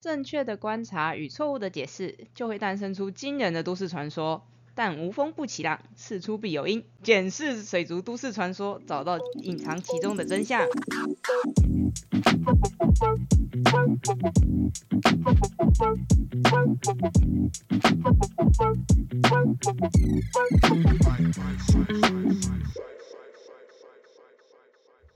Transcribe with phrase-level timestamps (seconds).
[0.00, 4.46] 正确的观察与错误的解释，就会诞生出惊人的都市传说。
[4.74, 6.82] 但无风不起浪，事出必有因。
[7.02, 10.62] 检视水族都市传说，找到隐藏其中的真相。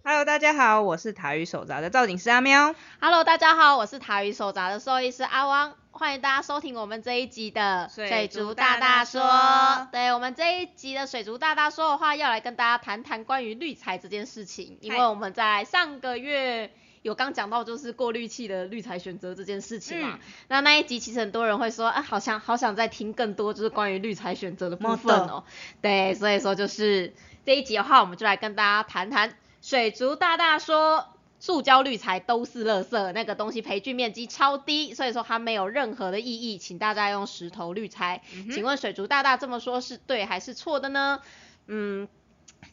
[0.07, 2.75] Hello，大家好，我是塔鱼手札的造景师阿喵。
[3.00, 9.88] Hello，大家好，我是塔鱼手札的兽医师阿汪，欢迎大家收听我们这一集的水族大大说。
[9.91, 16.71] 对我们这一集的水族大大说的话，要来跟大家谈谈关于滤材这件事情，因为我们在上个月。
[17.01, 20.21] 有刚讲到就是过滤器的滤材选择这件事情嘛，嗯。
[20.48, 25.45] 那那一集其实很多人会说，啊，好像好想再听更多就是关于滤材选择的部分哦。
[25.82, 27.12] 对，所以说就是
[27.45, 31.09] 这一集的话，我们就来跟大家谈谈水族大大说。
[31.41, 38.23] 塑胶滤材都是垃圾，那个东西培菌面积超低，所以说它没有任何的意义，请大家用石头滤材。
[38.50, 41.21] 请问水族大大这么说是对还是错的呢？
[41.66, 42.09] 嗯，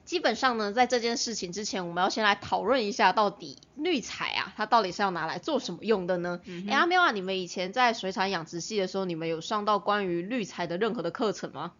[0.06, 6.40] 基本上呢，在这件事情之前，我们要先来讨论一下，到底滤材啊，它到底是要拿来做什么用的呢？
[6.46, 11.74] 嗯哎、阿喵啊，你们以前在水产养殖系的时候，你们有上到关于滤材的任何的课程吗？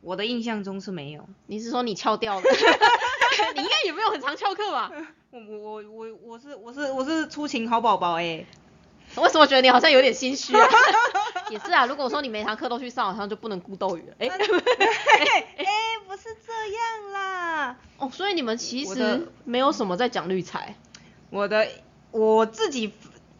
[0.00, 1.28] 我的印象中是没有。
[1.46, 2.46] 你是说你翘掉了？
[3.54, 4.90] 你应该也没有很常翘课吧？
[5.30, 8.44] 我我我我我是我是我是出勤好宝宝哎、
[9.16, 10.68] 为什么觉得你好像有点心虚啊？
[11.50, 14.14] 也是啊，如果说你每堂课都去上，好像就不能顾斗鱼了。
[14.18, 14.36] 哎、哎、
[16.06, 17.76] 不是这样啦。
[17.98, 20.76] 哦，所以你们其实没有什么在讲滤材。
[21.30, 21.66] 我的
[22.10, 22.92] 我自己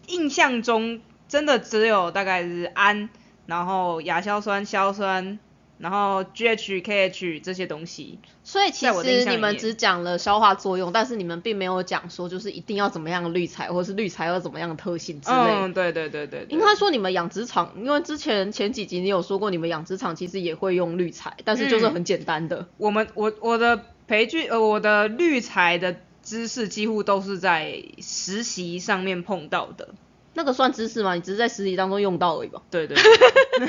[0.06, 3.08] 印象中真的只有大概是氨，
[3.46, 5.38] 然后亚硝酸、硝酸，
[5.80, 8.18] 然后 GH、KH 这些东西。
[8.44, 15.36] 所以其实你们只讲了消化作用，但是你们并没有讲说就是一定要怎么样的滤材，或是滤材要怎么样的特性之类。
[15.36, 16.46] 嗯，对对对对对。
[16.50, 22.68] 应该说你们养殖场，因为之前前几集你有说过，你们养殖场其实也会用滤材，但是就是嗯很简单的。
[22.76, 29.88] 我们我我的培训呃我的滤材的知识几乎都是在实习上面碰到的。
[30.40, 31.14] 那个算知识吗？
[31.14, 32.62] 你只是在实习当中用到而已吧。
[32.70, 33.04] 对对对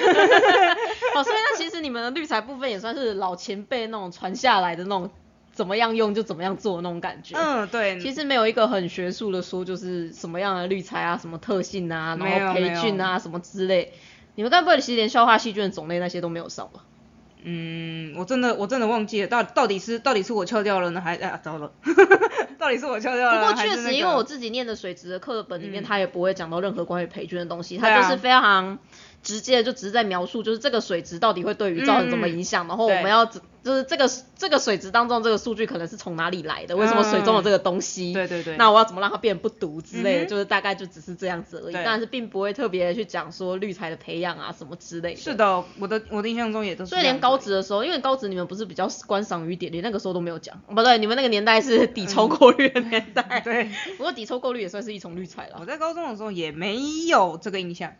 [1.13, 5.09] 哦，所以那其实你们的滤材部分也算是老前辈那种传下来的那种
[5.51, 7.35] 怎么样用就怎么样做那种感觉。
[7.37, 7.99] 嗯对。
[7.99, 13.91] 其实没有一个很学术的说，就是什么样的滤材啊，什么特性啊，然后培菌啊什么之类。
[14.35, 16.85] 你们该不会其实连消化细菌的种类那些都没有上吧？
[17.43, 21.71] 嗯，我真的我真的忘记了，到到底是到底是我翘掉了呢，还啊糟了，
[22.59, 25.85] 到底是我翘掉了，不过确实，那个因为我自己念的水职的课本里面，嗯。
[25.85, 28.77] 它也不会讲到任何关于培训的东西，他就是非常
[29.23, 45.19] 直接，就只是在描述，就是这个水质到底会对于造成什么影响，然后我们要只就是这个这个水质当中这个数据可能是从哪里来的，为什么水中有这个东西，对对对那我要怎么让它变不毒之类的，嗯就是大概就只是这样子而已，但是并不会特别地去讲说滤材的培养啊什么之类的。
[45.19, 46.89] 是的，我的我的印象中也都是。
[46.89, 53.41] 所以连高职的时候，因为高职你们不是比较观赏鱼点，连那个时候都没有讲，哦不对，你们那个年代是底抽过滤的年代。
[53.45, 55.65] 对，不过底抽过滤也算是一种滤材了我。
[55.65, 57.93] 在高中的时候也没有这个印象。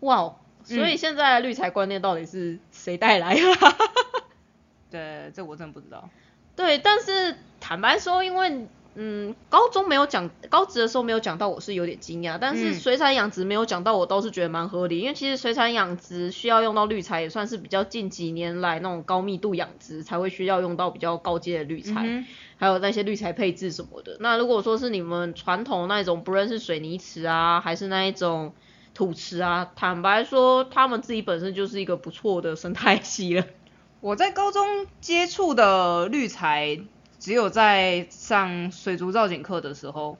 [0.00, 3.40] 哇哦，所嗯以现在的滤材观念到底是谁带来的？
[4.90, 6.08] 对，这我真的不知道。
[6.56, 8.66] 对，但是坦白说，因为
[8.96, 12.38] 嗯，高中没有讲，高职的时候没有讲到，我是有点惊讶。
[12.40, 22.02] 但是嗯水产养殖没有讲到，我倒是觉得蛮合理，因为其实水产养殖需要用到滤材，也算是比较近几年来那种高密度养殖才会需要用到比较高阶的滤材。
[22.04, 22.26] 嗯
[22.58, 24.16] 还有那些滤材配置什么的。
[24.18, 28.54] 那如果说是你们传统那种，不论是水泥池啊，还是那一种
[28.96, 33.44] 土池啊，坦白说，他们自己本身就是一个不错的生态系了。
[34.00, 36.80] 我在高中接触的滤材，
[37.18, 40.16] 只有在上水族造景课的时候，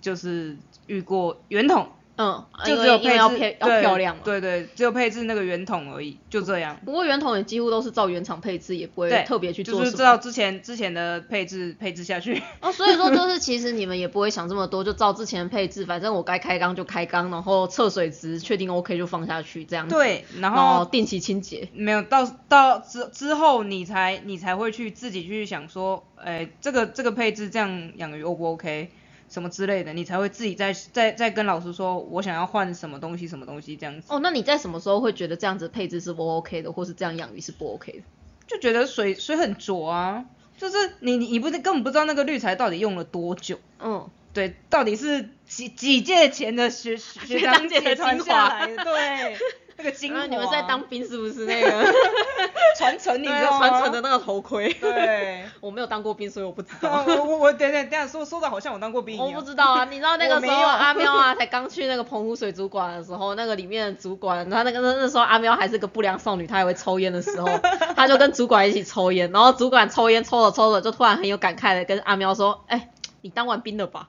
[0.00, 0.56] 就是
[0.88, 4.22] 遇过圆筒，嗯，就只有配置因为要配要漂亮嘛。
[4.24, 6.78] 对对，只有配置那个圆筒而已，就这样。
[6.84, 9.78] 不过圆筒也几乎都是照原厂配置，也不会，特别去做。
[9.80, 12.42] 就是知道之前之前的配置配置下去。
[12.60, 19.94] 哦，所以说就 是其实你们也不会想这么多，就照之前的配置，反正我该开缸就开缸，然后测水值确定 OK 就放下去这样子。
[19.94, 21.68] 对，然后定期清洁。
[21.72, 28.90] 没有到到之之后，你才你才会去自己去想说，哎，这个这个配置这样养鱼 O 不 OK，
[29.32, 38.02] 什么之类的，你才会自己再再再跟老师说，我想要换什么东西什么东西这样子，哦，那你在什么时候会觉得这样子配置是不 OK 的，或是这样养鱼是不 OK 的？
[38.46, 40.26] 就觉得水水很浊啊，
[40.58, 43.58] 就是你你你不是根本不知道那个滤材到底用了多久。
[43.80, 48.84] 嗯，对，到底是几几届前的学学长姐姐传下来的？
[48.84, 49.36] 对，
[49.82, 50.26] 那个精华。
[50.26, 51.70] 你们在当兵是不是那个
[52.78, 53.20] 传承？
[53.22, 53.68] 你知道吗？
[53.68, 54.72] 传承的那个头盔。
[54.74, 55.44] 对。
[55.60, 57.04] 我没有当过兵，所以我不知道。
[57.06, 59.26] 我我我等等等下说说的好像我当过兵一样。
[59.26, 67.48] 我不知道啊，你知道那个时候阿喵啊才刚去那个澎湖水族馆的时候，那个里面的主管，他那个那那时候阿喵还是个不良少女，她还会抽烟的时候，
[67.96, 72.90] 他就跟主管一起抽烟，然后主管抽烟抽着抽着就突然很有感慨的跟阿喵说：“哎，
[73.20, 74.08] 你当完兵了吧？”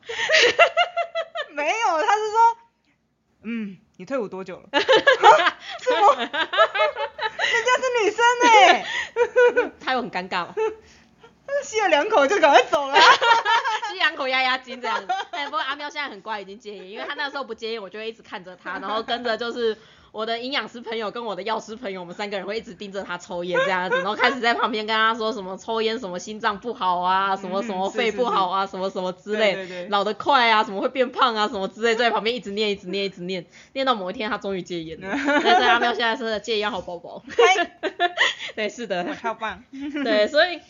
[1.53, 2.57] 没有，他是说，
[3.43, 4.69] 嗯，你退伍多久了？
[4.79, 6.15] 什么？
[6.23, 6.29] 人
[7.65, 8.85] 家是女生哎，
[9.79, 10.55] 他有很尴尬吗？
[11.63, 12.95] 吸了两口就赶快走了，
[13.89, 15.07] 吸两口压压惊这样子。
[15.31, 19.77] 哎，不过阿喵现在很乖，已经戒烟，因为他那时候不戒烟，我就会一直看着他，然后跟着就是。
[20.13, 35.07] 我的营养师朋友跟我的药师朋友，我们三个人会一直盯着他抽烟这样子， 然后开始在旁边跟他说什么抽烟什么心脏不好啊，什么什么肺不好啊，什么什么之类，老得快啊，什么会变胖啊，什么之类，在旁边一直念一直念一直念，念到某一天他终于戒烟了。
[35.43, 37.23] 但是阿喵现在是戒烟好宝宝。
[38.55, 39.63] 对，是的，超棒。
[40.03, 40.61] 对，所以。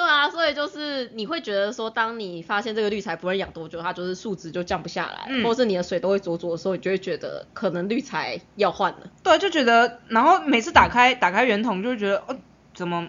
[0.00, 9.00] 对啊，所以就是你会觉得说，当你发现这个滤材不能养多久，它就是数值就降不下来，或是你的水都会浊浊的时候，你就会觉得可能滤材要换了。
[9.22, 12.34] 对，就觉得，然后每次打开打开圆筒，就会觉得，哦，
[12.72, 13.08] 怎么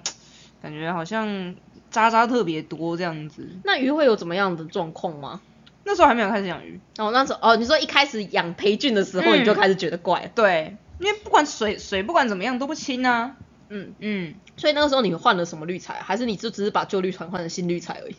[0.61, 1.55] 感觉好像
[1.89, 3.47] 渣渣特别多这样子。
[3.63, 5.39] 那鱼会有怎么样的状况吗？
[5.85, 6.77] 那时候还没有开始养鱼。
[6.97, 10.29] 哦，那时候哦，你说一开始养培菌的时候，你就开始觉得怪。
[10.35, 13.37] 对，因为不管水水不管怎么样都不清啊。
[13.73, 18.15] 嗯嗯，所以那个时候你换了什么滤材，还是你就只是把旧滤材换成新滤材而已？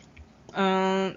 [0.51, 1.15] 嗯，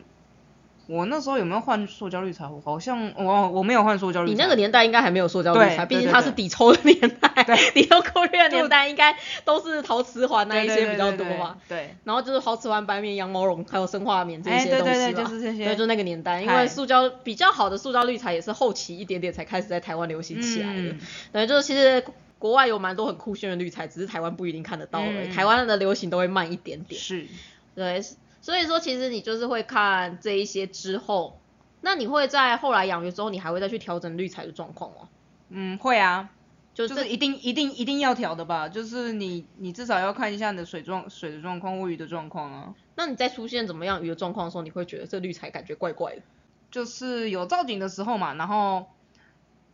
[0.87, 2.47] 我那时候有没有换塑胶滤材？
[2.47, 4.33] 我好像我我没有换塑胶滤材。
[4.35, 9.17] 你那个年代应该还没有塑胶滤材，毕竟它是底抽的年代， 底抽过滤的年代应该
[9.47, 11.57] 都是陶瓷环那一些比较多吧？
[11.67, 11.97] 对。
[12.05, 14.85] 然后就是陶瓷环、白棉、羊毛绒，还有生化棉这些东西吧？
[14.85, 15.65] 对对对，就是这些。
[15.65, 20.95] 对，就那个年代，因为塑胶比较好的塑胶滤材也是后期一点点才开始在台湾流行起来的。
[21.33, 22.05] 等于就是其实。
[22.39, 25.33] 国外有蛮多很酷炫的滤材，只是台湾不一定看得到而已。
[25.33, 27.01] 台湾的流行都会慢一点点。
[27.01, 27.27] 是，
[27.75, 28.03] 对，
[28.43, 31.41] 所以说其实你就是会看这一些之后，
[31.81, 35.09] 那你会在后来养鱼之后，你还会再去调整滤材的状况吗？
[35.49, 36.29] 嗯，会啊，
[36.75, 42.75] 就是一定一定一定要调的吧，就是你你至少要看一下你的水状水的状况、鱼的状况啊。
[42.97, 46.23] 那你在出现怎么样鱼的状况的时候，你会觉得这滤材感觉怪怪的？
[46.71, 48.87] 就是有造景的时候嘛，然后。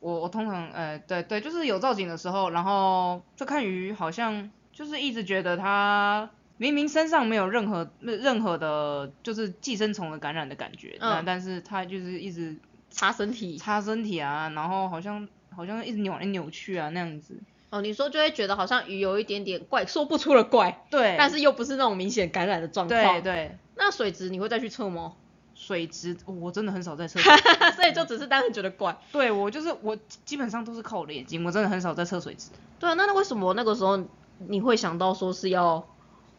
[0.03, 12.57] 我我通常，呃，对对，就是有造景的时候，然后就看鱼，好像就是一直觉得它明明身上没有任何任何的，就是寄生虫的感染的感觉，嗯，但是它就是一直
[12.91, 17.39] 擦身体，擦身体啊，然后好像好像一直扭来扭去啊那样子。
[17.71, 23.59] 哦，你说就会觉得好像鱼有一点点怪，说不出的怪，对，但是又不是那种明显感染的状况，对对。
[23.77, 25.15] 那水质你会再去测吗？
[25.55, 27.21] 水质我真的很少在测，
[27.77, 28.97] 所以就只是单纯觉得怪。
[29.13, 32.51] 对我就是我基本上都是靠我的眼睛，我真的很少在测水质。
[32.79, 34.03] 对啊，那那为什么那个时候
[34.39, 35.87] 你会想到说是要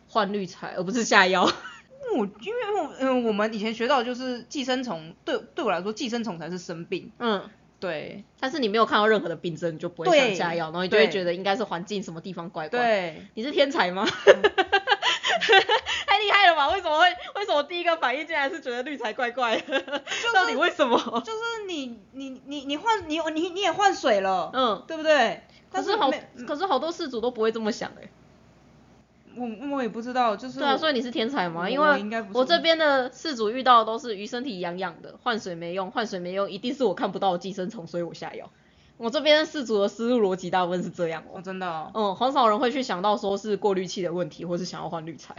[0.08, 1.50] 换滤材而不是下药？
[2.16, 7.12] 我因为我嗯我们以前学到就是寄生虫，对对我来说寄生虫才是生病。
[7.18, 7.50] 嗯，
[7.80, 8.24] 对。
[8.40, 12.80] 但是你没有看到任何的病症，你就不会想下药，然后你就会觉得应该是环境什么地方怪怪。
[12.80, 14.06] 对，你是天才吗？
[16.08, 16.70] 太厉害了吧？
[16.70, 17.06] 为什么会？
[17.36, 20.04] 为什么第一个反应竟然是觉得绿才怪怪的？
[20.34, 20.98] 到底为什么？
[21.26, 25.44] 就是你你你你换你你你也换水了，嗯，对不对？
[25.72, 26.12] 可是好，
[26.48, 28.10] 可是好多事主都不会这么想哎。
[29.36, 31.68] 我我也不知道，就是对啊，所以你是天才吗？
[31.68, 38.52] 因为我这边的事主遇到的都是鱼身体痒痒的，换水没用，换水没用，一定是我看不到寄生虫，所以我下药。
[38.98, 45.36] 我这边四组的思路逻辑大部分是这样哦，真的，嗯，很少人会去想到说是过滤器的问题，或是想要换滤材，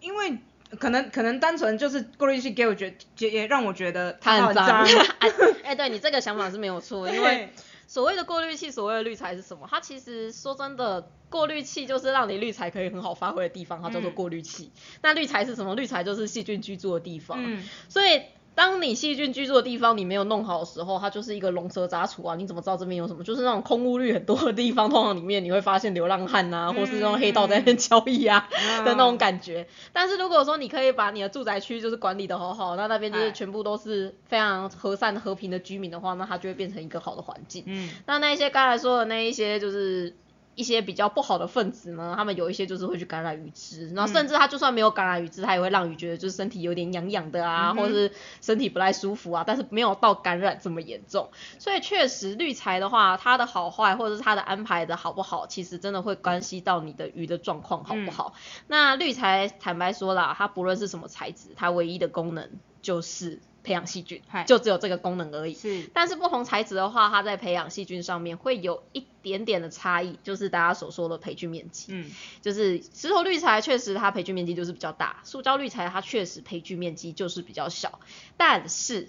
[0.00, 0.38] 因为
[0.78, 4.86] 可能可能单纯就是过滤器给我觉觉也让我觉得它很脏，
[5.64, 7.50] 哎，对你这个想法是没有错，因为
[7.86, 9.66] 所谓的过滤器，所谓的滤材是什么？
[9.70, 14.70] 它其实说真的，过滤器就是让你滤材可以很好发挥的地方，它叫做过滤器。
[15.02, 15.74] 那滤材是什么？
[15.74, 18.22] 滤材就是细菌居住的地方，嗯，所以。
[18.54, 22.36] 当你细菌居住的地方你没有弄好的时候，它就是一个龙蛇杂处啊！
[22.36, 23.24] 你怎么知道这边有什么？
[23.24, 28.48] 就是那种空屋率很多的地方，通常里面你会发现流浪汉啊，或是那种黑道在那边交易啊
[28.84, 29.66] 的那种感觉。
[29.92, 37.64] 但是如果说你可以把你的住宅区就是管理的好好，那那边就是全部都是非常和善和平的居民的话，那它就会变成一个好的环境。
[37.66, 40.14] 嗯，那那一些刚才说的那一些就是。
[40.54, 51.28] 一些比较不好的分子呢，他们有一些就是会去感染鱼只，然后甚至它就算没有感染鱼只，它也会让鱼觉得就是身体有点痒痒的啊，或者是身体不太舒服啊，但是没有到感染这么严重。
[51.58, 58.34] 所以确实滤材的话，它的好坏或者是它的安排的好不好，其实真的会关系到你的鱼的状况好不好。
[58.66, 65.54] 那滤材坦白说啦，它不论是什么材质，它唯一的功能就是培养细菌，就只有这个功能而已。
[65.54, 71.86] 是，但是不同材质的话，它在培养细菌上面会有一点点的差异，就是大家所说的培菌面积。
[71.88, 72.10] 嗯，
[72.42, 77.98] 就是石头滤材确实它培菌面积就是比较大，塑胶滤材它确实培菌面积就是比较小，
[78.36, 79.08] 但是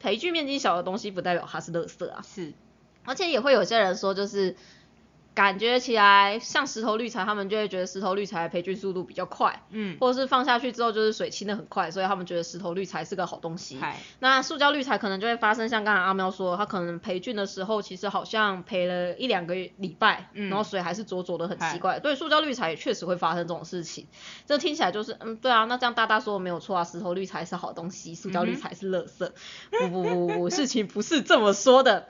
[0.00, 2.54] 培菌面积小的东西不代表它是垃圾啊，是，
[3.04, 4.56] 而且也会有些人说就是。
[5.32, 13.78] 感觉起来像石头滤材，他们就会觉得石头滤材培菌速度比较快，嗯，或者是放下去之后就是水清的很快，所以他们觉得石头滤材是个好东西。
[14.18, 22.00] 那塑胶滤材可能就会发生像刚才阿喵说，它可能培菌的时候其实好像培了一两个礼拜，嗯然后水还是浊浊的很奇怪。
[22.00, 24.08] 对，塑胶滤材也确实会发生这种事情。
[24.46, 29.30] 这听起来就是，嗯，对啊，那这样大大说的没有错啊，石头滤材是好东西，塑胶滤材是垃圾。
[29.70, 32.08] 不不不不不，事情不是这么说的。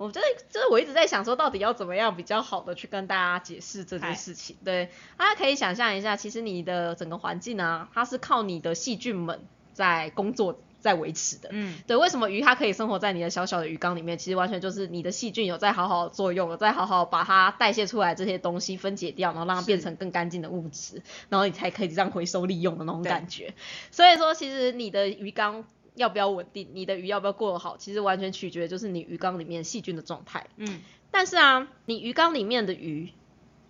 [0.00, 4.56] 我觉得，就是我一直在想说，到底要怎么样比较好的去跟大家解释这件事情。
[4.64, 4.88] 对，
[5.18, 9.40] 大家可以想象一下，其实你的整个环境啊，它是靠你的细菌们
[9.74, 11.50] 在工作、在维持的。
[11.52, 14.16] 嗯，对，为什么鱼它可以生活在你的小小的鱼缸里面？
[14.16, 23.52] 其实完全就是你的细菌有在好好作用，有在好好把它代谢出来这些东西分解掉，然后让它变成更干净的物质，然后你才可以这样回收利用的那种感觉。
[23.90, 30.46] 所以说，其实你的鱼缸要不要稳定，你的鱼要不要过得好，其实完全取决就是你鱼缸里面细菌的状态。
[30.56, 30.80] 嗯，
[31.10, 33.12] 但是啊，你鱼缸里面的鱼，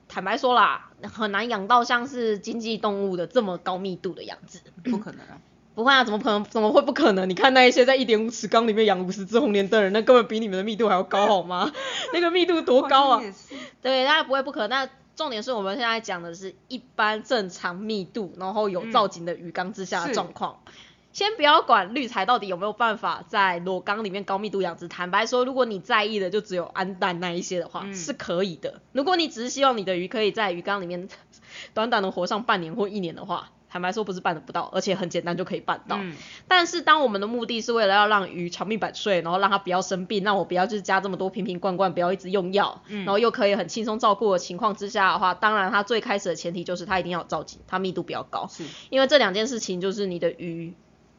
[0.09, 4.61] 坦白说啦，很难养到像是经济动物的这么高密度的养殖。
[4.85, 5.41] 不可能啊，
[5.75, 6.45] 不会啊，怎么可能？
[6.45, 7.29] 怎么会不可能？
[7.29, 11.73] 你看那一些在一点五尺缸里面养五十只红莲灯的人，那根本比你们的密度还要高，好吗？
[12.12, 13.23] 那个密度多高啊？
[13.83, 14.71] 对，当然不会不可能。
[14.71, 20.61] 那重点是我们现在讲的是一般正常密度，然后有造景的鱼缸之下的状况。
[21.12, 28.81] 先不要管滤材到底有没有办法在裸缸里面高密度养殖，坦白说，如果你在意的就只有氨氮那一些的话，嗯是可以的。
[28.93, 31.09] 如果你只是希望你的鱼可以在鱼缸里面
[31.75, 35.97] 短短的活上半年或一年的话，坦白说不是办得不到，而且很简单就可以办到。
[36.00, 36.14] 嗯，
[36.47, 50.73] 但是当我们的目的是为了要让鱼长命百岁，然后让它不要生病，让我不要就是加这么多瓶瓶罐罐，不要一直用药，嗯然后又可以很轻松照顾的情况之下的话，当然它最开始的前提就是它一定要有造景，它密度比较高，是，因为这两件事情就是你的鱼。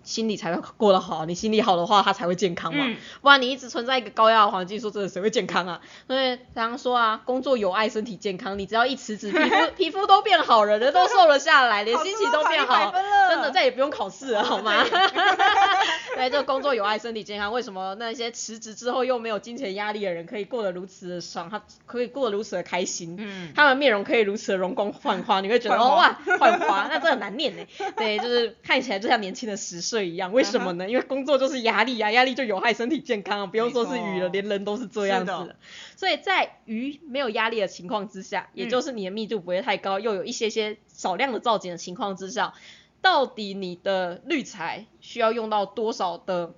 [0.04, 2.86] 心理才会过得好，你心理好的话，他才会健康嘛。
[2.88, 5.82] 嗯不然你一直存在一个高压的环境，说真的，谁会健康啊？
[6.08, 8.58] 所以常常说啊，工作有爱，身体健康。
[8.58, 12.94] 你只要一辞职，皮肤 皮肤都变好了，人都瘦了下来，连心情都变好了，
[13.30, 14.84] 真的再也不用考试了，好吗？
[16.16, 17.52] 对对，这个工作有爱，身体健康。
[17.54, 23.16] 为什么那些辞职之后又没有金钱压力的人可以过得如此的爽，他可以过得如此的开心？
[23.20, 27.64] 嗯，他们面容可以如此的容光焕发，你会觉得哦哇，焕发，那这很难念呢。
[27.96, 30.32] 对，就是看起来就像年轻的十岁一样。
[30.32, 30.90] 为什么呢？
[30.90, 35.56] 因为工作就是压力啊，压力就有害身体健康啊，不用说是鱼了，连人都是这样子。
[35.98, 42.54] 所以在鱼没有压力的情况之下，也嗯就是你的密度不会太高，又有一些些少量的造景的情况之下，
[43.02, 46.54] 到底你的滤材需要用到多少的？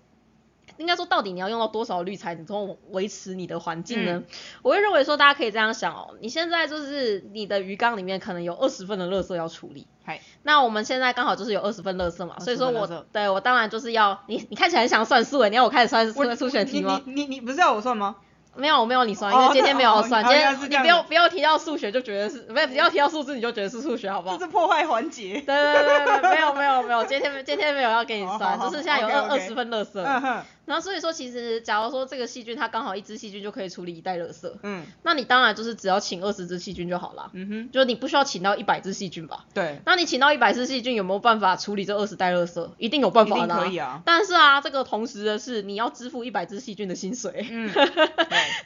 [0.84, 4.18] 应该说，到底你要用到多少滤材，你才能维持你的环境呢？
[4.18, 4.26] 嗯
[4.62, 17.02] 我会认为说，大家可以这样想哦，你现在就是你的鱼缸里面可能有二十份的垃圾要处理，嗨，那我们现在刚好就是有二十份垃圾嘛，20所以说我对我当然就是要你，你看起来很想算数诶，你要我开始算数数学题吗？
[17.06, 18.18] 你你你你不是要我算吗？
[18.56, 24.46] 没有，我没有你算，哦因为今天没有算， 哦今天你不要不要提到数学就觉得是，不要不要提到数字你就觉得是数学，好不好这？
[24.46, 25.42] 是破坏环节。
[25.42, 39.46] 对对对对，对没有没有没有，今天今天没有要给你算，就是现在有二二十份垃圾，然后所以说其实假如说这个细菌它刚好一只细菌就可以处理一袋垃圾，嗯那你当然就是只要请二十只细菌就好了，嗯哼，就是你不需要请到一百只细菌吧？
[39.54, 42.70] 对，那你请到一百只细菌有没有办法处理这二十袋垃圾？
[42.78, 44.02] 一定有办法的、可以啊。
[44.06, 47.46] 但是啊，这个同时的是你要支付一百只细菌的薪水。
[47.50, 47.86] 嗯，对，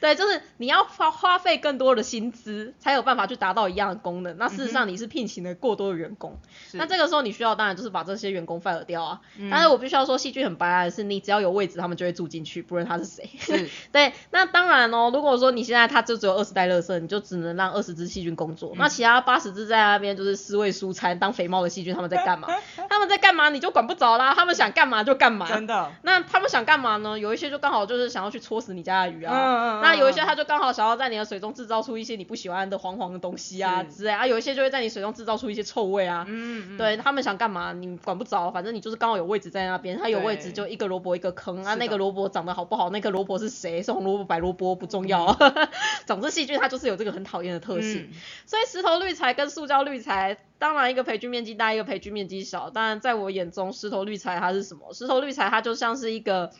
[0.00, 4.36] 对，就是你要花花费更多的薪资，才有办法去达到一样的功能。
[4.38, 6.38] 那事实上你是聘请了过多的员工，
[6.70, 9.20] 是那这个时候你需要当然就是把这些员工 fire 掉啊。
[9.36, 13.28] 嗯但是我必须要说，细菌很白爱的是，你只要有位置，他们就会住进去，不论他是谁。
[13.38, 22.48] 是， 对，那当然哦，如果说你现在它就只有二十袋垃圾，你就只能让二十只细菌工作，嗯那其他八十只在那边就是尸位蔬餐当肥猫的细菌，他们在干嘛？
[22.88, 25.48] 他们在干嘛你就管不着啦，他们想干嘛就干嘛。
[25.48, 25.90] 真的。
[26.02, 27.18] 那他们想干嘛呢？
[27.18, 36.24] 有一些就刚好就是想要去戳死你家的鱼啊，嗯嗯嗯那有一些他就刚好想要在你的水中制造出一些你不喜欢的黄黄的东西啊之类啊，有一些就会在你水中制造出一些臭味啊。
[36.28, 45.36] 嗯，嗯，对他们想干嘛，你管不着，反正你就是刚好有位置在那边，他有位置就一个萝卜一个坑啊，那个萝卜长得好不好，那个萝卜是谁，是红萝卜白萝卜不重要，
[46.06, 48.16] 总之细菌它就是有这个很讨厌的特性，嗯。
[48.46, 54.92] 所以石头滤材跟塑胶滤材，当然一个培菌面积大，一个培菌面积小，当然在我眼中石头滤材它是什么？
[54.92, 56.50] 石头滤材它就像是一个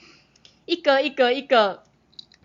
[0.64, 1.82] 一个一个一个。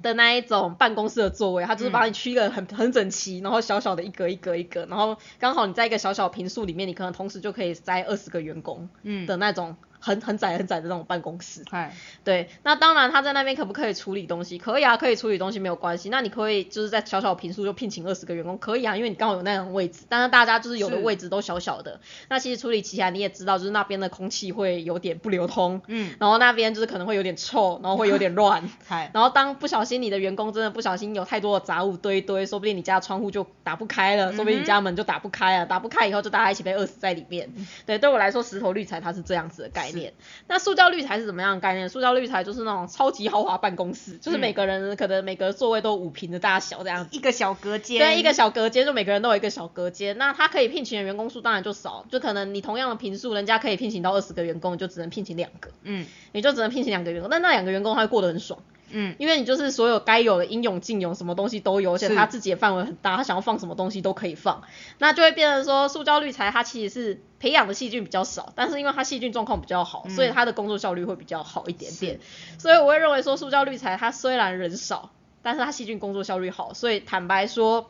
[0.02, 11.64] 的那一种办公室的座位，它就是把你区的很很整齐，然后小小的一格一格一格，然后刚好你在一个小小平数里面，你可能同时就可以塞二十个员工嗯，的那种很很窄很窄的那种办公室。
[11.72, 11.94] 嗨，
[12.26, 14.58] 对，那当然他在那边可不可以处理东西？
[14.58, 16.10] 可以啊，可以处理东西没有关系。
[16.10, 20.04] 那你可以就是在小小平数就聘请二十个员工，可以啊，因为你刚好有那样的位置。
[20.10, 28.70] 但是大家就是有的位置都小小的，那其实处理起来你也知道，就是那边的空气会有点不流通，嗯，然后那边就是可能会有点臭，然后会有点乱。
[28.86, 37.50] 嗨，然后当不小心你的员工真的不小心有太多的杂物堆一堆，说不定你家窗户就打不开了，说不定你家门就打不开了，打不开以后就大家一起被饿死在里面。
[37.86, 40.14] 对，对我来说石头滤材它是这样子的概念。
[40.48, 41.88] 那塑胶滤材是怎么样的概念？
[41.90, 47.16] 塑胶滤材就是那种超级豪华办公室，就是嗯每个人可能每个座位都五平的大小这样子。
[47.16, 50.18] 一个小隔间，对，一个小隔间，就每个人都有一个小隔间。
[50.18, 57.30] 那他可以聘请的员工数当然就少，就可能你同样的平数，人家可以聘请到二十个员工，你就只能聘请两个，嗯你就只能聘请两个员工。
[57.30, 58.60] 但那两个员工他会过得很爽。
[58.94, 64.62] 嗯，因为你就是所有该有的应有尽有，什么东西都有，而且是他自己的范围很大，他想要放什么东西都可以放，
[65.00, 72.20] 那就会变成说，塑胶滤材它其实是培养的细菌比较少，但是因为它细菌状况比较好，嗯所以它的工作效率会比较好一点点。
[72.60, 77.90] 所以我会认为说，塑胶滤材它虽然人少，但是它细菌工作效率好，所以坦白说。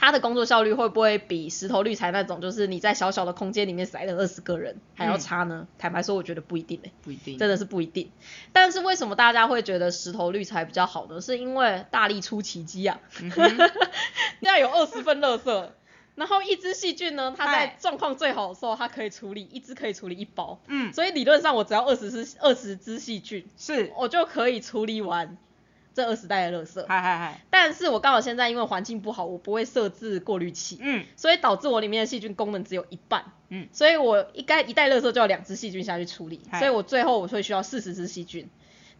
[0.00, 5.68] 它的工作效率会不会比石头滤材那种，就是你在小小的空间里面塞了二十个人还要嗯差呢？
[5.78, 8.10] 坦白说，我觉得不一定诶、不一定，真的是不一定。
[8.52, 11.20] 但是为什么大家会觉得石头滤材比较好呢？
[11.20, 12.98] 是因为大力出奇迹啊！
[13.20, 13.30] 嗯
[14.40, 15.68] 要 有二十份垃圾，
[16.14, 25.36] 然后一只细菌呢，它在嗨状况最好的时候，它可以处理一只可以处理一包，嗯，所以理论上我只要二十只二十只细菌，是，我就可以处理完
[26.00, 26.84] 这二十袋的垃圾。
[26.86, 31.04] 嗨嗨嗨，但是我刚好现在因为环境不好，我不会设置过滤器，嗯。
[31.16, 33.24] 所以导致我里面的细菌功能只有一半。
[33.52, 38.48] 嗯，所以我一该一袋垃圾就要两只细菌下去处理，所以我最后我会需要四十只细菌。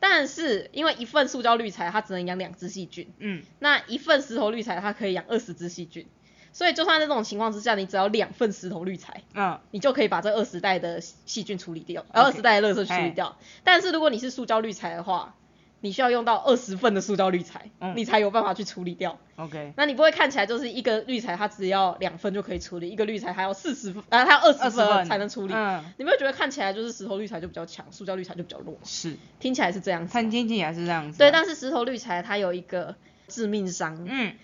[0.00, 6.06] 但是因为一份塑胶滤材它只能养两只细菌，嗯，那一份石头滤材它可以养二十只细菌，
[6.52, 13.36] 所以就算在这种情况之下，你只要两份石头滤材，嗯，你就可以把这二十袋的细菌处理掉，呃，二十袋的垃圾处理掉。
[13.62, 15.36] 但是如果你是塑胶滤材的话，
[15.80, 19.18] 你需要用到二十份的塑胶滤材，嗯你才有办法去处理掉。
[19.36, 25.54] OK，那你不会看起来就是一个滤材它只要两份就可以处理，一个滤材还要四十份，啊，它要二十20份份才能处理。
[25.54, 28.76] 嗯，你没有觉得看起来就是石头滤材就比较强，塑胶滤材就比较弱？
[28.84, 30.12] 是，听起来是这样子。
[30.12, 32.94] 餐厅起来是这样子啊，对，但是石头滤材它有一个
[33.28, 34.34] 致命伤，嗯，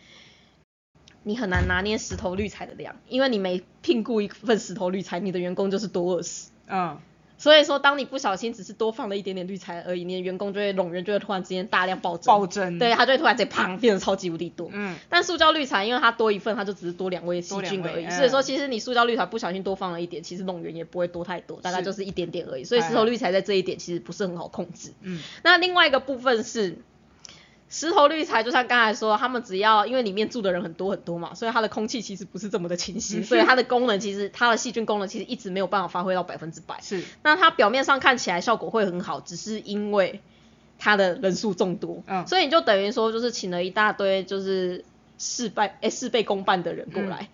[1.23, 6.49] 你很难拿捏石头滤材的量，因为你每聘雇一份石头滤材，你的员工就是多二十。
[6.69, 6.99] 嗯，
[7.39, 14.71] 所以说，当你不小心只是多放了一点点滤材而已，你的员工就会冗员就会突然之间大量暴增，暴增，对，，它就会突然间砰变得超级无敌多。
[14.73, 18.09] 嗯，但塑胶滤材，因为它多一份，它就只是多两位细菌而已。
[18.11, 22.65] 所以说，其实你塑胶滤材不小心多放了一点，其实冗员也不会多太多，大概就是一点点而已。
[22.65, 24.93] 所以石头滤材在这一点其实不是很好控制。
[25.03, 26.79] 嗯，那另外一个部分是。
[27.69, 36.81] 石头滤材就像刚才说，他们只要因为里面住的人很多很多嘛，所以它的空气其实不是这么的清新，所以它的功能其实它的细菌功能其实一直没有办法发挥到百分之百。
[36.81, 40.21] 是，那它表面上看起来效果会很好，只是因为
[40.79, 42.25] 它的人数众多，嗯。
[42.27, 44.85] 所以你就等于说就是请了一大堆就是
[45.19, 47.29] 事半哎事倍功半的人过来，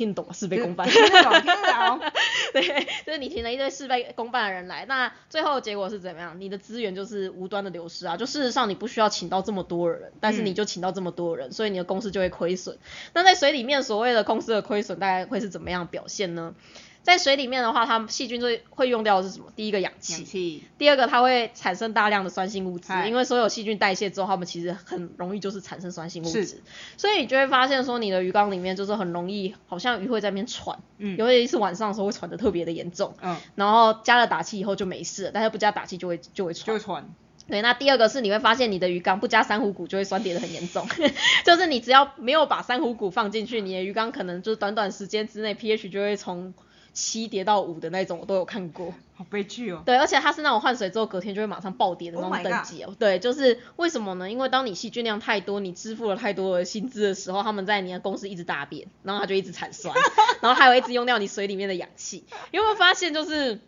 [0.00, 0.32] 听得懂了？
[0.32, 2.00] 事倍功半，听得懂，听得懂，
[2.54, 2.62] 对，
[3.04, 6.40] 就是你请了一堆事倍功半的人来，那最后的结果是怎么样？
[6.40, 8.16] 你的资源就是无端的流失啊！
[8.16, 12.78] 就事实上你不需要请到这么多人，但是你就请到这么多人，所以你的公司就会亏损。
[13.12, 16.54] 那在水里面所谓的公司的亏损大概会是怎么样表现呢？
[17.02, 19.46] 在水里面的话，它们细菌最会用掉的是什么？
[19.56, 26.62] 第一个氧气，氧气，第二个，它会产生大量的酸性物质，因为所有细菌代谢之后，它们其实很容易就是产生酸性物质，
[26.96, 36.78] 所以你就会发现说，你的鱼缸里面就是很容易，好像鱼会在那边喘，嗯尤其是晚上的时候会喘的特别的严重，嗯，然后加了打气以后就没事了，但是不加打气就会就会喘就会。
[36.78, 37.08] 喘，
[37.48, 40.86] 对，那第二个是你会发现你的鱼缸不加珊瑚骨就会酸跌的很严重，
[41.44, 46.54] 就是你只要没有把珊瑚骨放进去，你的鱼缸可能就是短短时间之内 pH 就会从
[46.92, 48.92] 七跌到五的那种，我都有看过。
[49.14, 52.96] 好悲剧哦，对，而且它是那种换水之后隔天就会马上暴跌的那 Oh 种等级哦。
[52.98, 54.30] 对，就是为什么呢？
[54.30, 59.94] 因为当你细菌量太多，你支付了太多的薪资的时候，他们在你的公司一直大便，然后它就一直产酸，
[60.40, 62.24] 然后还有一直用掉你水里面的氧气。
[62.50, 63.60] 你有没有发现，就是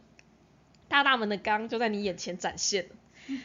[0.88, 2.90] 大大们的缸就在你眼前展现了？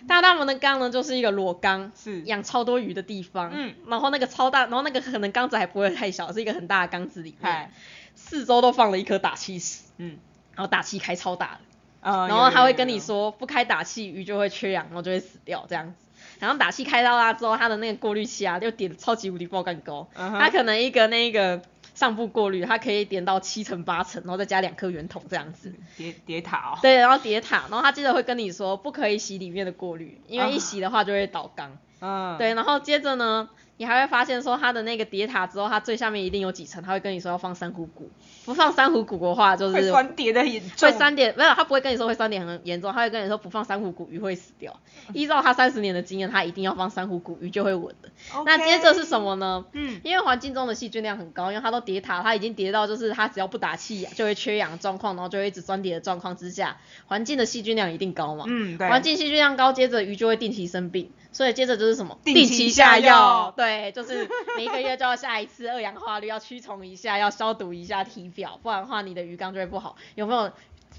[0.07, 3.51] 大大们的缸呢，就是一个裸缸，是养超多鱼的地方。
[3.53, 7.71] 嗯，然后那个超大，然后那个可能缸子还不会太小，是一个很大的缸子里面嗨，，
[8.17, 10.17] 四周都放了一颗打气石，嗯，
[10.55, 11.59] 然后打气开超大的。
[12.01, 15.93] 呃，然后他会跟你有，说，不开打气鱼就会缺氧，然后就会死掉这样子。
[16.39, 20.07] 然后打气开到它之后，它的那个过滤器啊，就点得超级无敌爆干高。
[20.13, 21.61] 它可能一个那个
[21.95, 25.73] 上部过滤，它可以点到七层八层，然后再加两颗圆筒这样子。
[25.95, 31.77] 叠叠塔哦，对，然后叠塔，然后他接着会跟你说，不可以洗里面的过滤，因为一洗的话就会倒缸。
[31.99, 38.09] 嗯，对，然后接着呢，你还会发现说它的那个叠塔之后，它最下面一定有几层，它会跟你说要放珊瑚骨，
[38.47, 44.79] 不放珊瑚骨的话就是会酸点的严重，会酸点，没有，他不会跟你说会酸点很严重，他会跟你说不放珊瑚骨鱼会死掉。
[45.11, 48.09] 依照他三十年的经验，他一定要放珊瑚骨鱼就会稳的。
[48.45, 49.65] 那接着是什么呢？
[49.73, 58.45] 嗯，因为环境中的细菌量很高，因为它都叠塔，它已经叠到就是它只要不打气就会缺氧状况，然后就会一直酸叠的状况之下，环境的细菌量一定高嘛。
[58.47, 58.87] 嗯，对。
[58.87, 61.11] 环境细菌量高，接着鱼就会定期生病。
[61.33, 69.95] 所以接着就是什么 定期下药，对，就是每一个月就要下一次二氧化氯，要驱虫一下，要消毒一下体表，不然的话你的鱼缸就会不好。
[70.13, 70.51] 有没有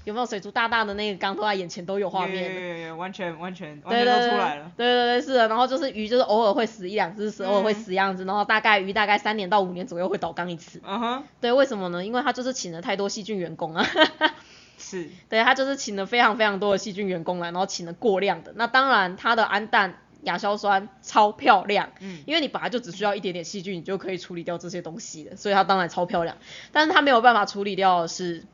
[0.03, 2.53] 有没有水族大大的那个缸都在眼前都有画面？
[2.53, 4.71] 有有有，完全完全完全都出来了。
[4.75, 5.47] 对对对，是的。
[5.47, 10.81] 然后就是鱼就是偶尔会死一两只，偶尔会死样子，然后大概鱼大概三年到五年左右会倒缸一次。
[10.85, 11.23] 嗯哼。
[11.39, 12.05] 对，为什么呢？
[12.05, 13.85] 因为他就是请了太多细菌员工啊。
[14.77, 15.09] 是。
[15.29, 18.51] 对他就是请了非常非常多的细菌员工来，然后请了过量的。
[18.55, 19.95] 那当然它的氨氮。
[20.23, 26.37] 亚硝酸超漂亮，嗯，因为你本来就只需要一点点细菌，你就可以处理掉这些东西的，所以它当然超漂亮。
[26.71, 28.45] 但是它没有办法处理掉的是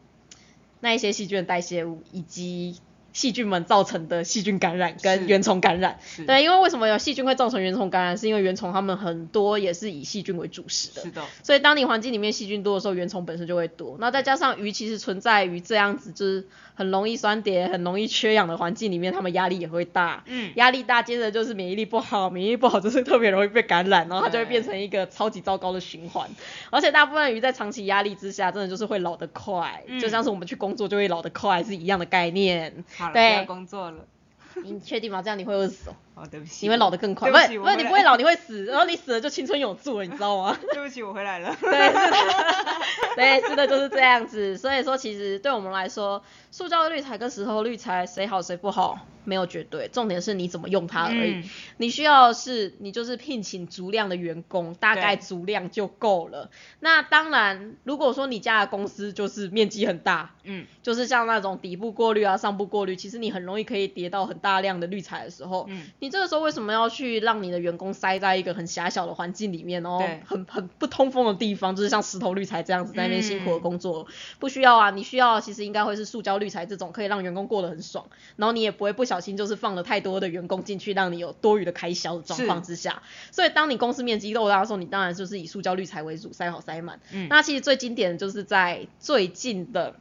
[0.80, 2.78] 那一些细菌的代谢物以及。
[3.15, 8.17] 细菌们造成的细菌感染跟原虫感染，对，因为为什么有细菌会造成原虫感染？
[8.17, 11.23] 是因为原虫它们很多也是以细菌为主食的，是的。
[11.41, 13.95] 所以当你环境里面细菌多的时候，原虫本身就会多。
[14.01, 16.45] 那再加上鱼其实存在于这样子，就是
[16.76, 20.24] 很容易酸跌、很容易缺氧的环境里面，它们压力也会大。
[20.28, 20.52] 嗯。
[20.56, 26.30] 压力大，接着就是免疫力不好，免疫力不好就是特别容易被感染，然后它就会变成一个超级糟糕的循环。
[26.70, 32.84] 而且大部分鱼在长期压力之下，真的就是会老得快，就像是我们去工作就会老得快是一样的概念。
[32.98, 34.06] 好了，不要，工作了。
[34.64, 35.22] 你确定吗？
[35.22, 35.94] 这样你会饿死哦。
[36.15, 36.65] 哦，对不起。
[36.65, 37.30] 你会老得更快。
[37.30, 38.65] 不是，不是，你不会老，你会死。
[38.65, 40.58] 然后你死了就青春永驻了，你知道吗？
[40.73, 41.56] 对不起，我回来了。
[41.62, 42.17] 对，是的。
[43.15, 44.58] 对，是的，就是这样子。
[44.58, 49.06] 所以说，其实对我们来说，塑胶滤材跟石头滤材谁好谁不好？
[49.28, 51.43] 没有绝对，重点是你怎么用它而已。
[51.78, 56.51] 你需要是，你就是聘请足量的员工，大概足量就够了。
[56.80, 70.00] 那当然，如果说你家的公司就是面积很大，嗯，就是像那种底部过滤啊、上部过滤，其实你很容易可以叠到很大量的滤材的时候，嗯，你这个时候为什么要去让你的员工塞在一个很狭小的环境里面哦？
[70.24, 74.06] 很很不通风的地方，就是像石头滤材这样子在那边辛苦的工作，
[74.38, 74.91] 不需要啊。
[74.91, 83.02] 你需要其实应该会是塑胶滤材这种，可以让员工过得很爽，然后你也不会不小心就是放了太多的员工进去，让你有多余的开销的状况之下。
[83.32, 87.00] 所以当你公司面积够大的时候，你当然就是以塑胶滤材为主，塞好塞满。
[87.12, 89.96] 嗯，那其实最经典的就是在最近的